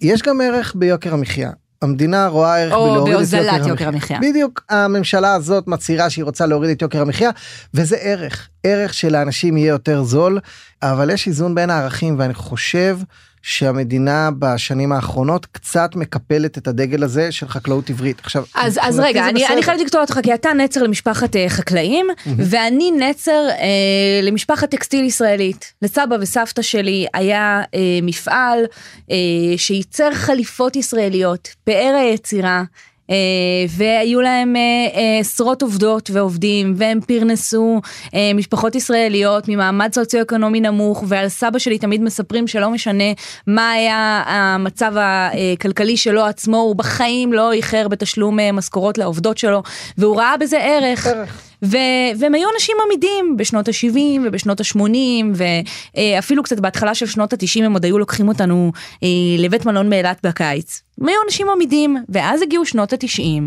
יש 0.00 0.22
גם 0.22 0.40
ערך 0.40 0.72
ביוקר 0.76 1.14
המחיה. 1.14 1.50
המדינה 1.82 2.26
רואה 2.26 2.58
ערך 2.62 2.72
בלהוריד 2.72 3.16
את 3.16 3.32
יוקר, 3.32 3.68
יוקר 3.68 3.88
המחיה. 3.88 4.18
בדיוק, 4.22 4.64
הממשלה 4.70 5.34
הזאת 5.34 5.66
מצהירה 5.66 6.10
שהיא 6.10 6.24
רוצה 6.24 6.46
להוריד 6.46 6.70
את 6.70 6.82
יוקר 6.82 7.00
המחיה, 7.00 7.30
וזה 7.74 7.96
ערך, 7.96 8.48
ערך 8.64 8.94
שלאנשים 8.94 9.56
יהיה 9.56 9.68
יותר 9.68 10.02
זול, 10.02 10.40
אבל 10.82 11.10
יש 11.10 11.26
איזון 11.26 11.54
בין 11.54 11.70
הערכים 11.70 12.16
ואני 12.18 12.34
חושב 12.34 12.98
שהמדינה 13.46 14.30
בשנים 14.38 14.92
האחרונות 14.92 15.46
קצת 15.46 15.96
מקפלת 15.96 16.58
את 16.58 16.68
הדגל 16.68 17.02
הזה 17.02 17.32
של 17.32 17.48
חקלאות 17.48 17.90
עברית. 17.90 18.20
עכשיו, 18.20 18.44
אז, 18.54 18.78
אז 18.82 19.00
רגע, 19.00 19.28
אני, 19.28 19.46
אני 19.46 19.62
חייבת 19.62 19.80
לקטוע 19.80 20.00
אותך, 20.00 20.18
כי 20.22 20.34
אתה 20.34 20.52
נצר 20.52 20.82
למשפחת 20.82 21.36
uh, 21.36 21.38
חקלאים, 21.48 22.06
mm-hmm. 22.10 22.28
ואני 22.38 22.90
נצר 22.90 23.48
uh, 23.50 23.60
למשפחת 24.22 24.70
טקסטיל 24.70 25.04
ישראלית. 25.04 25.72
לסבא 25.82 26.16
וסבתא 26.20 26.62
שלי 26.62 27.06
היה 27.14 27.62
uh, 27.62 27.78
מפעל 28.02 28.58
uh, 28.98 29.12
שייצר 29.56 30.14
חליפות 30.14 30.76
ישראליות, 30.76 31.48
פאר 31.64 31.94
היצירה. 32.00 32.62
אה, 33.10 33.16
והיו 33.68 34.20
להם 34.20 34.56
אה, 34.56 34.60
אה, 34.94 35.18
עשרות 35.20 35.62
עובדות 35.62 36.10
ועובדים 36.12 36.74
והם 36.76 37.00
פרנסו 37.00 37.80
משפחות 38.34 38.74
ישראליות 38.74 39.48
ממעמד 39.48 39.94
סוציו-אקונומי 39.94 40.60
נמוך 40.60 41.04
ועל 41.08 41.28
סבא 41.28 41.58
שלי 41.58 41.78
תמיד 41.78 42.02
מספרים 42.02 42.46
שלא 42.46 42.70
משנה 42.70 43.04
מה 43.46 43.70
היה 43.70 44.22
המצב 44.26 44.92
הכלכלי 44.96 45.96
שלו 45.96 46.24
עצמו 46.24 46.56
הוא 46.56 46.76
בחיים 46.76 47.32
לא 47.32 47.52
איחר 47.52 47.88
בתשלום 47.88 48.38
משכורות 48.52 48.98
לעובדות 48.98 49.38
שלו 49.38 49.62
והוא 49.98 50.16
ראה 50.16 50.36
בזה 50.36 50.58
ערך. 50.58 51.06
ערך. 51.06 51.53
ו- 51.62 51.76
והם 52.18 52.34
היו 52.34 52.48
אנשים 52.54 52.76
עמידים 52.86 53.36
בשנות 53.36 53.68
ה-70 53.68 53.98
ובשנות 54.24 54.60
ה-80 54.60 55.42
ואפילו 55.94 56.42
קצת 56.42 56.60
בהתחלה 56.60 56.94
של 56.94 57.06
שנות 57.06 57.32
ה-90 57.32 57.64
הם 57.64 57.72
עוד 57.72 57.84
היו 57.84 57.98
לוקחים 57.98 58.28
אותנו 58.28 58.72
אה, 59.02 59.08
לבית 59.38 59.66
מלון 59.66 59.90
באילת 59.90 60.20
בקיץ. 60.22 60.82
הם 61.00 61.08
היו 61.08 61.18
אנשים 61.26 61.50
עמידים 61.50 61.96
ואז 62.08 62.42
הגיעו 62.42 62.66
שנות 62.66 62.92
ה-90 62.92 63.42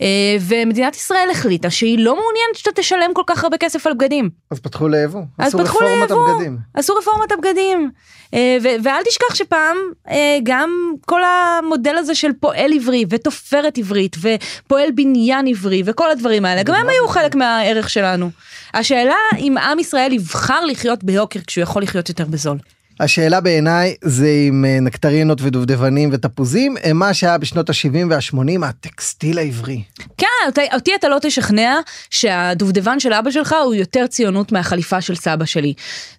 אה, 0.00 0.06
ומדינת 0.40 0.96
ישראל 0.96 1.28
החליטה 1.30 1.70
שהיא 1.70 1.98
לא 1.98 2.16
מעוניינת 2.16 2.54
שאתה 2.54 2.70
תשלם 2.74 3.10
כל 3.14 3.22
כך 3.26 3.44
הרבה 3.44 3.56
כסף 3.58 3.86
על 3.86 3.94
בגדים. 3.94 4.30
אז 4.50 4.60
פתחו 4.60 4.88
ליבוא. 4.88 5.22
אז 5.38 5.48
עשו 5.48 5.58
פתחו 5.58 5.78
רפורמת 5.78 6.10
ליבוא, 6.10 6.28
הבגדים. 6.28 6.58
עשו 6.74 6.94
רפורמת 6.94 7.32
הבגדים. 7.32 7.90
אה, 8.34 8.56
ו- 8.62 8.82
ואל 8.84 9.02
תשכח 9.08 9.34
שפעם 9.34 9.76
אה, 10.10 10.38
גם 10.42 10.92
כל 11.06 11.20
המודל 11.24 11.96
הזה 11.96 12.14
של 12.14 12.30
פועל 12.40 12.72
עברי 12.72 13.04
ותופרת 13.10 13.78
עברית 13.78 14.16
ופועל 14.20 14.90
בניין 14.94 15.46
עברי 15.46 15.82
וכל 15.86 16.10
הדברים 16.10 16.44
האלה, 16.44 16.62
גם 16.62 16.74
הם 16.74 16.88
היו 16.88 17.08
חלק 17.08 17.34
מהערך 17.56 17.90
שלנו. 17.90 18.30
השאלה 18.74 19.16
אם 19.38 19.58
עם 19.58 19.78
ישראל 19.78 20.12
יבחר 20.12 20.64
לחיות 20.64 21.04
ביוקר 21.04 21.40
כשהוא 21.46 21.62
יכול 21.62 21.82
לחיות 21.82 22.08
יותר 22.08 22.24
בזול. 22.24 22.58
השאלה 23.00 23.40
בעיניי 23.40 23.94
זה 24.04 24.28
אם 24.48 24.64
אה, 24.64 24.80
נקטרינות 24.80 25.38
ודובדבנים 25.42 26.08
ותפוזים 26.12 26.76
הם 26.82 26.96
מה 26.96 27.14
שהיה 27.14 27.38
בשנות 27.38 27.70
ה-70 27.70 28.06
וה-80 28.10 28.66
הטקסטיל 28.66 29.38
העברי. 29.38 29.82
כן, 30.18 30.26
אותי, 30.46 30.60
אותי 30.74 30.94
אתה 30.94 31.08
לא 31.08 31.18
תשכנע 31.22 31.80
שהדובדבן 32.10 33.00
של 33.00 33.12
אבא 33.12 33.30
שלך 33.30 33.54
הוא 33.64 33.74
יותר 33.74 34.06
ציונות 34.06 34.52
מהחליפה 34.52 35.00
של 35.00 35.14
סבא 35.14 35.44
שלי. 35.44 35.74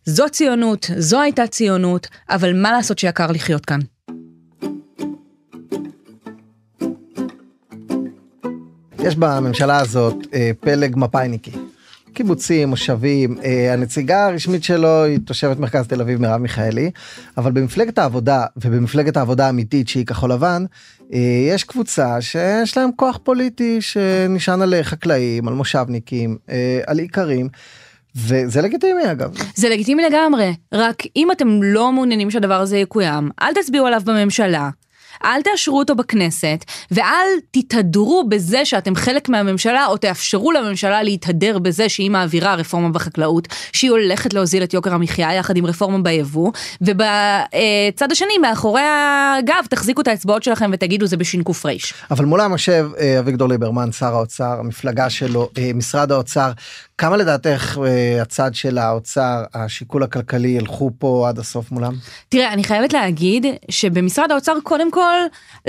זו 0.06 0.26
ציונות, 0.32 0.90
זו 0.98 1.22
הייתה 1.22 1.48
ציונות, 1.48 2.08
אבל 2.30 2.62
מה 2.62 2.72
לעשות 2.72 3.00
שיקר 3.00 3.32
לחיות 3.32 3.66
כאן. 3.66 3.80
יש 9.04 9.16
בממשלה 9.16 9.78
הזאת 9.78 10.16
אה, 10.34 10.52
פלג 10.60 10.94
מפאיניקי. 10.98 11.52
קיבוצים, 12.14 12.70
מושבים, 12.70 13.38
אה, 13.44 13.74
הנציגה 13.74 14.28
הרשמית 14.28 14.64
שלו 14.64 15.04
היא 15.04 15.20
תושבת 15.26 15.60
מרכז 15.60 15.88
תל 15.88 16.02
אביב 16.02 16.22
מרב 16.22 16.42
מיכאלי, 16.42 16.92
אבל 17.38 17.52
במפלגת 17.52 17.98
העבודה 17.98 18.46
ובמפלגת 18.58 19.18
העבודה 19.18 19.46
האמיתית 19.46 19.88
שהיא 19.88 20.06
כחול 20.06 20.32
לבן, 20.32 20.66
אה, 21.14 21.20
יש 21.50 21.64
קבוצה 21.64 22.22
שיש 22.22 22.78
להם 22.78 22.90
כוח 22.96 23.20
פוליטי 23.24 23.82
שנשען 23.82 24.62
על 24.62 24.74
חקלאים, 24.84 25.48
על 25.48 25.54
מושבניקים, 25.54 26.38
על 26.88 27.00
איכרים. 27.00 27.50
וזה 28.16 28.62
לגיטימי 28.62 29.12
אגב. 29.12 29.34
זה 29.56 29.70
לגיטימי 29.70 30.04
לגמרי, 30.04 30.54
רק 30.74 31.04
אם 31.16 31.32
אתם 31.32 31.64
לא 31.64 31.92
מעוניינים 31.92 32.32
שהדבר 32.32 32.62
הזה 32.62 32.78
יקוים, 32.78 33.30
אל 33.42 33.54
תצביעו 33.54 33.88
עליו 33.88 34.02
בממשלה. 34.06 34.70
אל 35.26 35.42
תאשרו 35.42 35.80
אותו 35.80 35.96
בכנסת, 35.96 36.66
ואל 36.92 37.28
תתהדרו 37.52 38.24
בזה 38.30 38.66
שאתם 38.66 38.96
חלק 38.96 39.30
מהממשלה, 39.30 39.86
או 39.86 39.98
תאפשרו 39.98 40.52
לממשלה 40.52 41.04
להתהדר 41.04 41.60
בזה 41.60 41.90
שהיא 41.90 42.12
מעבירה 42.12 42.56
רפורמה 42.56 42.90
בחקלאות, 42.90 43.48
שהיא 43.72 43.92
הולכת 43.92 44.34
להוזיל 44.34 44.64
את 44.64 44.74
יוקר 44.74 44.94
המחיה 44.94 45.34
יחד 45.34 45.58
עם 45.58 45.66
רפורמה 45.66 46.00
ביבוא, 46.00 46.52
ובצד 46.82 48.12
השני, 48.12 48.38
מאחורי 48.42 48.82
הגב, 48.82 49.66
תחזיקו 49.70 50.02
את 50.02 50.08
האצבעות 50.08 50.44
שלכם 50.44 50.70
ותגידו 50.74 51.08
זה 51.08 51.18
בש"ק. 51.18 51.34
אבל 52.12 52.26
מולם 52.26 52.52
יושב 52.52 52.90
אה, 53.00 53.20
אביגדור 53.20 53.50
ליברמן, 53.50 53.92
שר 53.92 54.16
האוצר, 54.16 54.60
המפלגה 54.60 55.10
שלו, 55.10 55.50
אה, 55.58 55.72
משרד 55.74 56.12
האוצר. 56.12 56.52
כמה 56.98 57.18
לדעתך 57.18 57.78
אה, 57.86 58.22
הצד 58.22 58.56
של 58.56 58.78
האוצר, 58.78 59.44
השיקול 59.54 60.04
הכלכלי, 60.04 60.48
ילכו 60.48 60.92
פה 60.98 61.26
עד 61.30 61.40
הסוף 61.40 61.72
מולם? 61.72 61.94
תראה, 62.30 62.54
אני 62.54 62.64
חייבת 62.64 62.94
להגיד 62.94 63.46
שבמשרד 63.70 64.32
האוצר 64.32 64.54
קודם 64.64 64.92
כל 64.92 65.16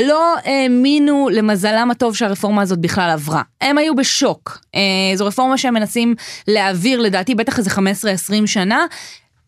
לא 0.01 0.35
האמינו 0.45 1.29
למזלם 1.33 1.91
הטוב 1.91 2.17
שהרפורמה 2.17 2.63
הזאת 2.63 2.79
בכלל 2.79 3.11
עברה. 3.11 3.43
הם 3.61 3.79
היו 3.79 3.97
בשוק. 3.97 4.59
אה, 4.75 4.81
זו 5.17 5.27
רפורמה 5.27 5.59
שהם 5.59 5.75
מנסים 5.75 6.15
להעביר 6.49 7.01
לדעתי 7.01 7.35
בטח 7.35 7.59
איזה 7.59 7.71
15-20 7.71 7.77
שנה. 8.47 8.87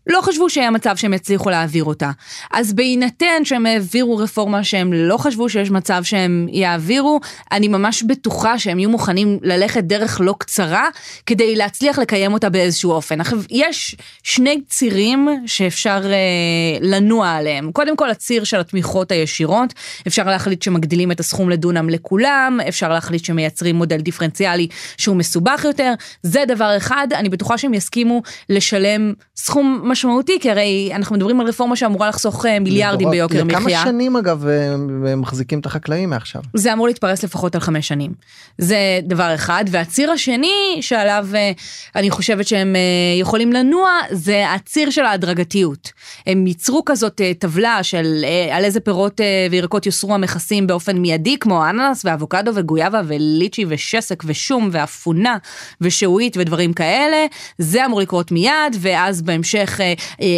לא 0.06 0.20
חשבו 0.22 0.50
שיהיה 0.50 0.70
מצב 0.70 0.96
שהם 0.96 1.14
יצליחו 1.14 1.50
להעביר 1.50 1.84
אותה. 1.84 2.10
אז 2.52 2.72
בהינתן 2.72 3.44
שהם 3.44 3.66
העבירו 3.66 4.16
רפורמה 4.16 4.64
שהם 4.64 4.92
לא 4.92 5.16
חשבו 5.16 5.48
שיש 5.48 5.70
מצב 5.70 6.02
שהם 6.02 6.46
יעבירו, 6.50 7.20
אני 7.52 7.68
ממש 7.68 8.02
בטוחה 8.02 8.58
שהם 8.58 8.78
יהיו 8.78 8.90
מוכנים 8.90 9.38
ללכת 9.42 9.84
דרך 9.84 10.20
לא 10.20 10.34
קצרה 10.38 10.88
כדי 11.26 11.56
להצליח 11.56 11.99
לקיים 11.99 12.32
אותה 12.32 12.49
באיזשהו 12.49 12.90
אופן. 12.90 13.21
עכשיו, 13.21 13.38
יש 13.50 13.97
שני 14.23 14.60
צירים 14.69 15.28
שאפשר 15.47 16.02
אה, 16.04 16.78
לנוע 16.80 17.30
עליהם. 17.30 17.73
קודם 17.73 17.97
כל 17.97 18.10
הציר 18.10 18.45
של 18.45 18.60
התמיכות 18.60 19.12
הישירות, 19.12 19.75
אפשר 20.06 20.25
להחליט 20.25 20.62
שמגדילים 20.62 21.12
את 21.12 21.21
הסכום 21.21 21.50
לדונם 21.50 21.88
לכולם, 21.88 22.60
אפשר 22.69 22.88
להחליט 22.88 23.25
שמייצרים 23.25 23.76
מודל 23.76 24.00
דיפרנציאלי 24.00 24.69
שהוא 24.97 25.16
מסובך 25.16 25.64
יותר, 25.64 25.92
זה 26.23 26.45
דבר 26.49 26.76
אחד, 26.76 27.08
אני 27.14 27.28
בטוחה 27.28 27.58
שהם 27.58 27.75
יסכימו 27.75 28.23
לשלם 28.49 29.12
סכום 29.36 29.82
משמעותי, 29.97 30.39
כי 30.41 30.50
הרי 30.50 30.91
אנחנו 30.95 31.17
מדברים 31.17 31.41
על 31.41 31.47
רפורמה 31.47 31.76
שאמורה 31.76 32.09
לחסוך 32.09 32.47
אה, 32.47 32.61
מיליארדים 32.61 33.11
ביוקר 33.11 33.45
מחיה. 33.45 33.59
לכמה 33.59 33.85
שנים 33.85 34.17
אגב 34.17 34.47
אה, 34.47 34.73
הם 35.13 35.21
מחזיקים 35.21 35.59
את 35.59 35.67
החקלאים 35.67 36.11
מעכשיו? 36.11 36.43
זה 36.54 36.73
אמור 36.73 36.87
להתפרס 36.87 37.25
לפחות 37.25 37.54
על 37.54 37.61
חמש 37.61 37.89
שנים. 37.89 38.13
זה 38.59 38.76
דבר 39.02 39.35
אחד. 39.35 39.65
והציר 39.71 40.11
השני 40.11 40.78
שעליו 40.80 41.26
אה, 41.35 41.52
אני 41.97 42.11
חושבת 42.11 42.47
שהם 42.47 42.76
יכולים 43.21 43.52
לנוע, 43.52 43.91
זה 44.11 44.52
הציר 44.52 44.91
של 44.91 45.04
ההדרגתיות. 45.04 45.93
הם 46.26 46.47
ייצרו 46.47 46.82
כזאת 46.87 47.21
טבלה 47.39 47.82
של 47.82 48.25
על 48.52 48.65
איזה 48.65 48.80
פירות 48.80 49.21
וירקות 49.50 49.87
יוסרו 49.87 50.15
המכסים 50.15 50.67
באופן 50.67 50.99
מיידי, 50.99 51.39
כמו 51.39 51.65
אננס 51.71 52.02
ואבוקדו 52.04 52.50
וגויאבה 52.54 53.00
וליצ'י 53.06 53.65
ושסק 53.69 54.23
ושום 54.26 54.69
ואפונה 54.73 55.37
ושעועית 55.80 56.37
ודברים 56.37 56.73
כאלה. 56.73 57.26
זה 57.59 57.87
אמור 57.87 58.00
לקרות 58.00 58.32
מיד, 58.32 58.76
ואז 58.80 59.23
בהמשך 59.23 59.80
אה, 59.80 59.85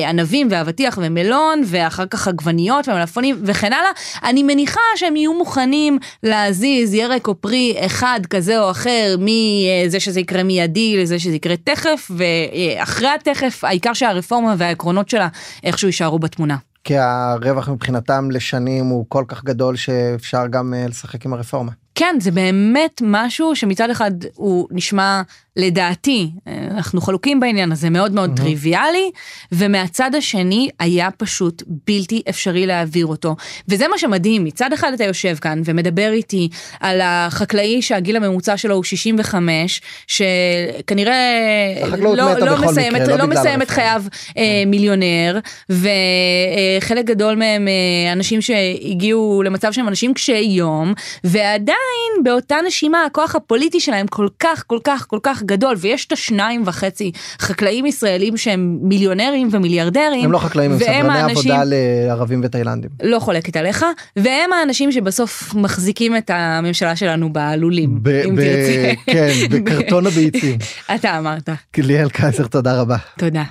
ענבים 0.08 0.48
ואבטיח 0.50 0.98
ומלון, 1.02 1.62
ואחר 1.66 2.06
כך 2.06 2.28
עגבניות 2.28 2.88
ומלפפונים 2.88 3.36
וכן 3.44 3.72
הלאה. 3.72 3.90
אני 4.24 4.42
מניחה 4.42 4.80
שהם 4.96 5.16
יהיו 5.16 5.34
מוכנים 5.34 5.98
להזיז 6.22 6.94
ירק 6.94 7.28
או 7.28 7.34
פרי 7.34 7.74
אחד 7.86 8.20
כזה 8.30 8.60
או 8.60 8.70
אחר, 8.70 9.16
מזה 9.18 10.00
שזה 10.00 10.20
יקרה 10.20 10.42
מיידי 10.42 11.02
לזה 11.02 11.18
שזה 11.18 11.34
יקרה 11.34 11.56
תכף, 11.64 12.10
ואחרי 12.10 13.08
התכף, 13.08 13.64
העיקר 13.64 13.92
שהרפורמה 13.92 14.54
והעקרונות 14.58 15.08
שלה 15.08 15.28
איכשהו 15.64 15.88
יישארו 15.88 16.18
בתמונה. 16.18 16.56
כי 16.84 16.98
הרווח 16.98 17.68
מבחינתם 17.68 18.30
לשנים 18.30 18.86
הוא 18.86 19.04
כל 19.08 19.24
כך 19.28 19.44
גדול 19.44 19.76
שאפשר 19.76 20.46
גם 20.50 20.74
אה, 20.74 20.86
לשחק 20.88 21.26
עם 21.26 21.32
הרפורמה. 21.32 21.72
כן, 21.98 22.16
זה 22.20 22.30
באמת 22.30 23.02
משהו 23.04 23.56
שמצד 23.56 23.90
אחד 23.90 24.10
הוא 24.34 24.68
נשמע 24.70 25.22
לדעתי, 25.58 26.30
אנחנו 26.70 27.00
חלוקים 27.00 27.40
בעניין 27.40 27.72
הזה, 27.72 27.90
מאוד 27.90 28.12
מאוד 28.12 28.30
mm-hmm. 28.30 28.42
טריוויאלי, 28.42 29.10
ומהצד 29.52 30.14
השני 30.14 30.68
היה 30.78 31.10
פשוט 31.10 31.62
בלתי 31.86 32.22
אפשרי 32.28 32.66
להעביר 32.66 33.06
אותו. 33.06 33.36
וזה 33.68 33.88
מה 33.88 33.98
שמדהים, 33.98 34.44
מצד 34.44 34.72
אחד 34.72 34.92
אתה 34.92 35.04
יושב 35.04 35.36
כאן 35.40 35.62
ומדבר 35.64 36.10
איתי 36.12 36.48
על 36.80 37.00
החקלאי 37.02 37.82
שהגיל 37.82 38.16
הממוצע 38.16 38.56
שלו 38.56 38.74
הוא 38.74 38.84
65, 38.84 39.80
שכנראה 40.06 41.14
לא, 41.98 42.16
לא 42.16 42.56
מסיים, 42.68 42.92
מקרה, 42.94 43.04
את, 43.04 43.08
לא, 43.08 43.16
לא 43.16 43.26
מסיים 43.26 43.62
את 43.62 43.70
חייו 43.70 44.02
אה, 44.36 44.62
מיליונר, 44.66 45.38
וחלק 45.68 47.04
גדול 47.04 47.34
מהם 47.34 47.68
אה, 47.68 48.12
אנשים 48.12 48.40
שהגיעו 48.40 49.42
למצב 49.44 49.72
שהם 49.72 49.88
אנשים 49.88 50.14
קשי 50.14 50.38
יום, 50.38 50.92
ועדיין 51.24 51.87
באותה 52.24 52.56
נשימה 52.66 53.04
הכוח 53.04 53.34
הפוליטי 53.34 53.80
שלהם 53.80 54.06
כל 54.06 54.28
כך 54.40 54.64
כל 54.66 54.78
כך 54.84 55.06
כל 55.08 55.18
כך 55.22 55.42
גדול, 55.42 55.74
ויש 55.78 56.06
את 56.06 56.12
השניים 56.12 56.62
וחצי 56.66 57.12
חקלאים 57.40 57.86
ישראלים 57.86 58.36
שהם 58.36 58.78
מיליונרים 58.82 59.48
ומיליארדרים. 59.52 60.24
הם 60.24 60.32
לא 60.32 60.38
חקלאים, 60.38 60.72
הם 60.72 60.78
סדרני 60.78 61.18
האנשים... 61.18 61.52
עבודה 61.52 61.62
לערבים 62.06 62.40
ותאילנדים. 62.44 62.90
לא 63.02 63.18
חולקת 63.18 63.56
עליך, 63.56 63.84
והם 64.16 64.52
האנשים 64.52 64.92
שבסוף 64.92 65.54
מחזיקים 65.54 66.16
את 66.16 66.30
הממשלה 66.34 66.96
שלנו 66.96 67.32
בלולים, 67.32 67.98
ב- 68.02 68.08
אם 68.08 68.36
ב- 68.36 68.40
תרצה. 68.40 68.92
כן, 69.06 69.28
בקרטון 69.50 70.06
הביצים. 70.06 70.58
אתה 70.94 71.18
אמרת. 71.18 71.48
ליאל 71.78 72.08
קייזר, 72.08 72.46
תודה 72.46 72.80
רבה. 72.80 72.96
תודה. 73.18 73.42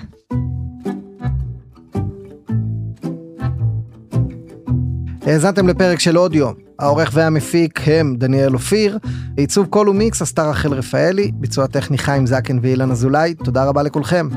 האזנתם 5.26 5.68
לפרק 5.68 6.00
של 6.00 6.18
עוד 6.18 6.39
יום. 6.39 6.67
העורך 6.78 7.10
והמפיק 7.14 7.80
הם 7.86 8.16
דניאל 8.16 8.54
אופיר, 8.54 8.98
עיצוב 9.36 9.66
קול 9.66 9.88
ומיקס 9.88 10.22
עשתה 10.22 10.50
רחל 10.50 10.72
רפאלי, 10.72 11.30
ביצוע 11.34 11.66
טכני 11.66 11.98
חיים 11.98 12.26
זקן 12.26 12.58
ואילן 12.62 12.90
אזולאי, 12.90 13.34
תודה 13.34 13.64
רבה 13.64 13.82
לכולכם. 13.82 14.28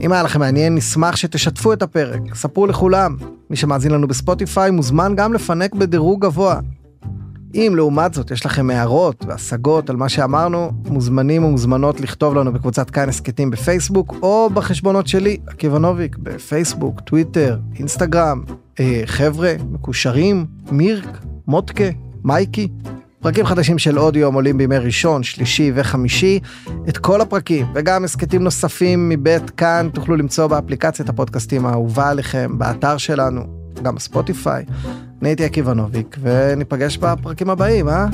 אם 0.00 0.12
היה 0.12 0.22
לכם 0.22 0.40
מעניין, 0.40 0.74
נשמח 0.74 1.16
שתשתפו 1.16 1.72
את 1.72 1.82
הפרק, 1.82 2.34
ספרו 2.34 2.66
לכולם. 2.66 3.16
מי 3.50 3.56
שמאזין 3.56 3.92
לנו 3.92 4.08
בספוטיפיי 4.08 4.70
מוזמן 4.70 5.12
גם 5.16 5.32
לפנק 5.32 5.74
בדירוג 5.74 6.24
גבוה. 6.24 6.60
אם 7.54 7.72
לעומת 7.76 8.14
זאת 8.14 8.30
יש 8.30 8.46
לכם 8.46 8.70
הערות 8.70 9.24
והשגות 9.28 9.90
על 9.90 9.96
מה 9.96 10.08
שאמרנו, 10.08 10.70
מוזמנים 10.86 11.44
ומוזמנות 11.44 12.00
לכתוב 12.00 12.34
לנו 12.34 12.52
בקבוצת 12.52 12.90
כאן 12.90 13.08
הסכתים 13.08 13.50
בפייסבוק, 13.50 14.14
או 14.22 14.50
בחשבונות 14.54 15.08
שלי, 15.08 15.36
עקיבא 15.46 15.78
נוביק, 15.78 16.16
בפייסבוק, 16.16 17.00
טוויטר, 17.00 17.58
אינסטגרם. 17.78 18.42
אה, 18.80 19.02
חבר'ה, 19.06 19.54
מקושרים, 19.70 20.46
מירק, 20.70 21.18
מוטקה, 21.48 21.84
מייקי. 22.24 22.68
פרקים 23.20 23.46
חדשים 23.46 23.78
של 23.78 23.98
אודיו 23.98 24.34
עולים 24.34 24.58
בימי 24.58 24.78
ראשון, 24.78 25.22
שלישי 25.22 25.72
וחמישי. 25.74 26.40
את 26.88 26.98
כל 26.98 27.20
הפרקים 27.20 27.66
וגם 27.74 28.04
הסכתים 28.04 28.44
נוספים 28.44 29.08
מבית 29.08 29.50
כאן 29.50 29.88
תוכלו 29.94 30.16
למצוא 30.16 30.46
באפליקציית 30.46 31.08
הפודקאסטים 31.08 31.66
האהובה 31.66 32.10
עליכם, 32.10 32.58
באתר 32.58 32.96
שלנו, 32.96 33.42
גם 33.82 33.94
בספוטיפיי. 33.94 34.64
אני 35.22 35.28
הייתי 35.28 35.44
עקיבא 35.44 35.72
נוביק, 35.72 36.16
וניפגש 36.22 36.96
בפרקים 36.96 37.50
הבאים, 37.50 37.88
אה? 37.88 38.06